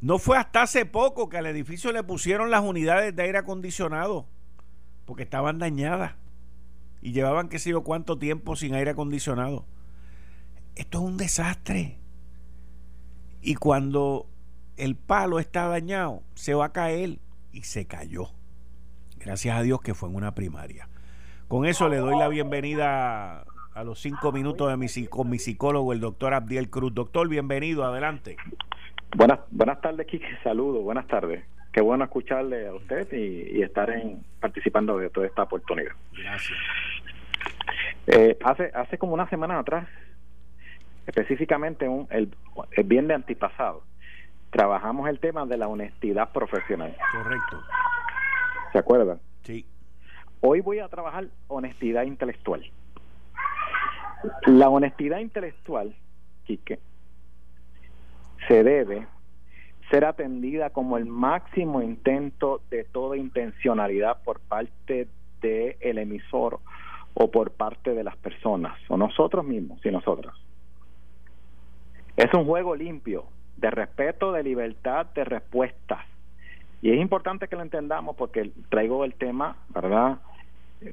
[0.00, 4.26] No fue hasta hace poco que al edificio le pusieron las unidades de aire acondicionado,
[5.06, 6.14] porque estaban dañadas
[7.04, 9.66] y llevaban qué sé yo cuánto tiempo sin aire acondicionado.
[10.74, 11.98] Esto es un desastre.
[13.42, 14.26] Y cuando
[14.78, 17.18] el palo está dañado, se va a caer
[17.52, 18.30] y se cayó.
[19.18, 20.88] Gracias a Dios que fue en una primaria.
[21.46, 23.44] Con eso le doy la bienvenida
[23.74, 26.94] a los cinco minutos de mi, con mi psicólogo, el doctor Abdiel Cruz.
[26.94, 28.38] Doctor, bienvenido, adelante.
[29.14, 30.24] Buenas, buenas tardes, Kiki.
[30.42, 31.44] Saludos, buenas tardes.
[31.70, 35.92] Qué bueno escucharle a usted y, estar en, participando de toda esta oportunidad.
[36.12, 36.56] Gracias.
[38.06, 39.88] Eh, hace, hace como una semana atrás,
[41.06, 42.34] específicamente un, el,
[42.72, 43.82] el viernes antipasado,
[44.50, 46.94] trabajamos el tema de la honestidad profesional.
[47.12, 47.62] Correcto.
[48.72, 49.20] ¿Se acuerdan?
[49.44, 49.66] Sí.
[50.40, 52.64] Hoy voy a trabajar honestidad intelectual.
[54.46, 55.94] La honestidad intelectual,
[56.44, 56.78] Quique,
[58.48, 59.06] se debe
[59.90, 65.08] ser atendida como el máximo intento de toda intencionalidad por parte
[65.40, 66.60] del el emisor
[67.14, 70.34] o por parte de las personas, o nosotros mismos y nosotras.
[72.16, 76.00] Es un juego limpio, de respeto, de libertad, de respuestas.
[76.82, 80.18] Y es importante que lo entendamos porque traigo el tema, ¿verdad?,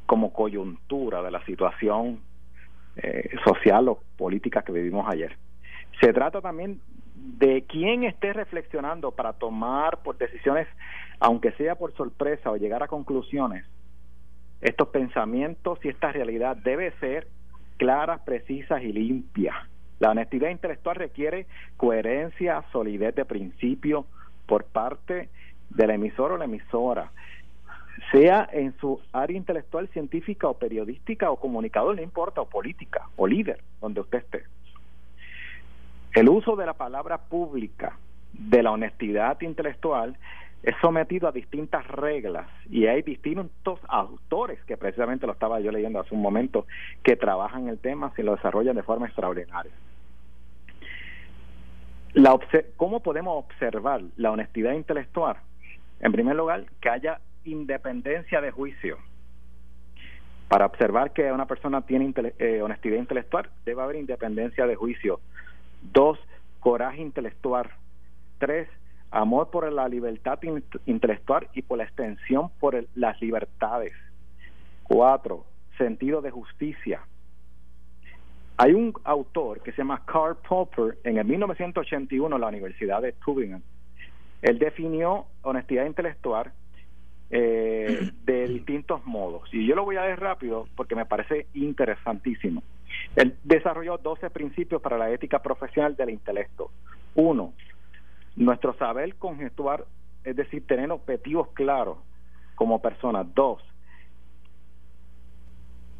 [0.05, 2.21] como coyuntura de la situación
[2.95, 5.37] eh, social o política que vivimos ayer.
[5.99, 6.79] Se trata también
[7.15, 10.67] de quién esté reflexionando para tomar por decisiones,
[11.19, 13.65] aunque sea por sorpresa o llegar a conclusiones.
[14.61, 17.27] Estos pensamientos y esta realidad debe ser
[17.77, 19.55] claras, precisas y limpias.
[19.99, 21.47] La honestidad intelectual requiere
[21.77, 24.05] coherencia, solidez de principio
[24.45, 25.29] por parte
[25.69, 27.11] del emisor o la emisora,
[28.11, 33.27] sea en su área intelectual, científica o periodística o comunicador, no importa, o política o
[33.27, 34.43] líder, donde usted esté.
[36.13, 37.97] El uso de la palabra pública
[38.33, 40.17] de la honestidad intelectual
[40.63, 45.99] es sometido a distintas reglas y hay distintos autores que precisamente lo estaba yo leyendo
[45.99, 46.67] hace un momento
[47.03, 49.71] que trabajan el tema y lo desarrollan de forma extraordinaria.
[52.13, 52.37] La
[52.77, 55.37] ¿Cómo podemos observar la honestidad intelectual?
[56.01, 58.97] En primer lugar, que haya independencia de juicio.
[60.47, 65.21] Para observar que una persona tiene eh, honestidad intelectual, debe haber independencia de juicio.
[65.81, 66.19] Dos,
[66.59, 67.69] coraje intelectual.
[68.39, 68.67] Tres,
[69.11, 70.39] amor por la libertad
[70.85, 73.93] intelectual y por la extensión por las libertades.
[74.83, 75.45] Cuatro,
[75.77, 77.01] sentido de justicia.
[78.57, 83.13] Hay un autor que se llama Karl Popper en el 1981 en la Universidad de
[83.13, 83.63] Tübingen.
[84.41, 86.51] Él definió honestidad intelectual
[87.29, 89.49] eh, de distintos modos.
[89.53, 92.63] Y yo lo voy a ver rápido porque me parece interesantísimo.
[93.15, 96.71] Él desarrolló 12 principios para la ética profesional del intelecto.
[97.15, 97.53] Uno,
[98.41, 99.85] nuestro saber conjetuar,
[100.23, 101.97] es decir, tener objetivos claros
[102.55, 103.27] como personas.
[103.33, 103.61] Dos,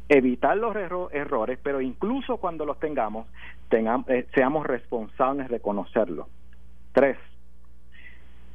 [0.08, 0.76] evitar los
[1.12, 3.26] errores, pero incluso cuando los tengamos,
[3.68, 6.26] tengamos eh, seamos responsables de reconocerlos.
[6.92, 7.16] Tres,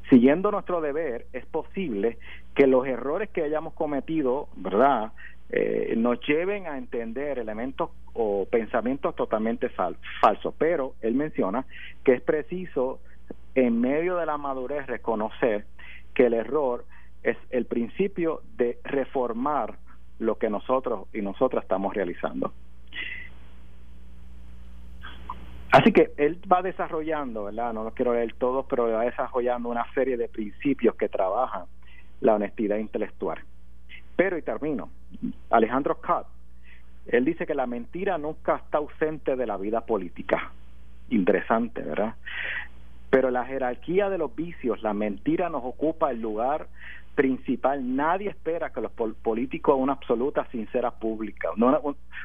[0.10, 2.18] siguiendo nuestro deber, es posible
[2.54, 5.12] que los errores que hayamos cometido, ¿verdad?,
[5.50, 10.54] eh, nos lleven a entender elementos o pensamientos totalmente falsos.
[10.58, 11.66] Pero él menciona
[12.04, 13.00] que es preciso,
[13.58, 15.66] en medio de la madurez, reconocer
[16.14, 16.86] que el error
[17.24, 19.80] es el principio de reformar
[20.20, 22.54] lo que nosotros y nosotras estamos realizando.
[25.72, 27.74] Así que él va desarrollando, ¿verdad?
[27.74, 31.64] No lo quiero leer todos, pero va desarrollando una serie de principios que trabajan
[32.22, 33.40] la honestidad intelectual.
[34.16, 34.92] Pero, y termino,
[35.50, 36.28] Alejandro Scott,
[37.08, 40.52] él dice que la mentira nunca está ausente de la vida política.
[41.10, 42.14] Interesante, ¿verdad?
[43.10, 46.68] Pero la jerarquía de los vicios, la mentira nos ocupa el lugar
[47.16, 47.96] principal.
[47.96, 51.80] Nadie espera que los políticos una absoluta sincera pública, una,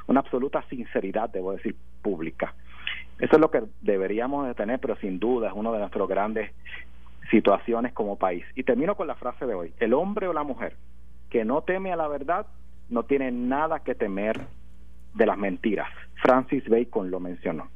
[0.06, 2.54] una absoluta sinceridad, debo decir, pública.
[3.18, 6.50] Eso es lo que deberíamos de tener, pero sin duda es una de nuestras grandes
[7.30, 8.44] situaciones como país.
[8.54, 9.72] Y termino con la frase de hoy.
[9.78, 10.76] El hombre o la mujer
[11.30, 12.46] que no teme a la verdad
[12.90, 14.40] no tiene nada que temer
[15.14, 15.88] de las mentiras.
[16.22, 17.68] Francis Bacon lo mencionó.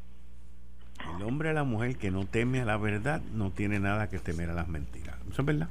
[1.14, 4.18] El hombre o la mujer que no teme a la verdad no tiene nada que
[4.18, 5.16] temer a las mentiras.
[5.30, 5.68] ¿Eso es verdad?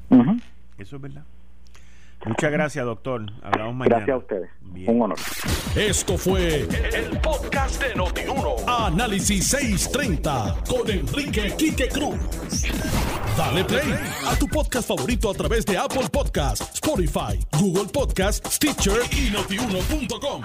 [0.78, 1.24] Eso es verdad.
[2.26, 3.24] Muchas gracias, doctor.
[3.44, 3.98] Hablamos mañana.
[3.98, 4.50] Gracias a ustedes.
[4.88, 5.18] Un honor.
[5.76, 8.56] Esto fue el, podcast de Notiuno.
[8.68, 12.18] Análisis 630 con Enrique Quique Cruz.
[13.38, 13.94] Dale play
[14.28, 20.42] a tu podcast favorito a través de Apple Podcasts, Spotify, Google Podcasts, Stitcher y notiuno.com.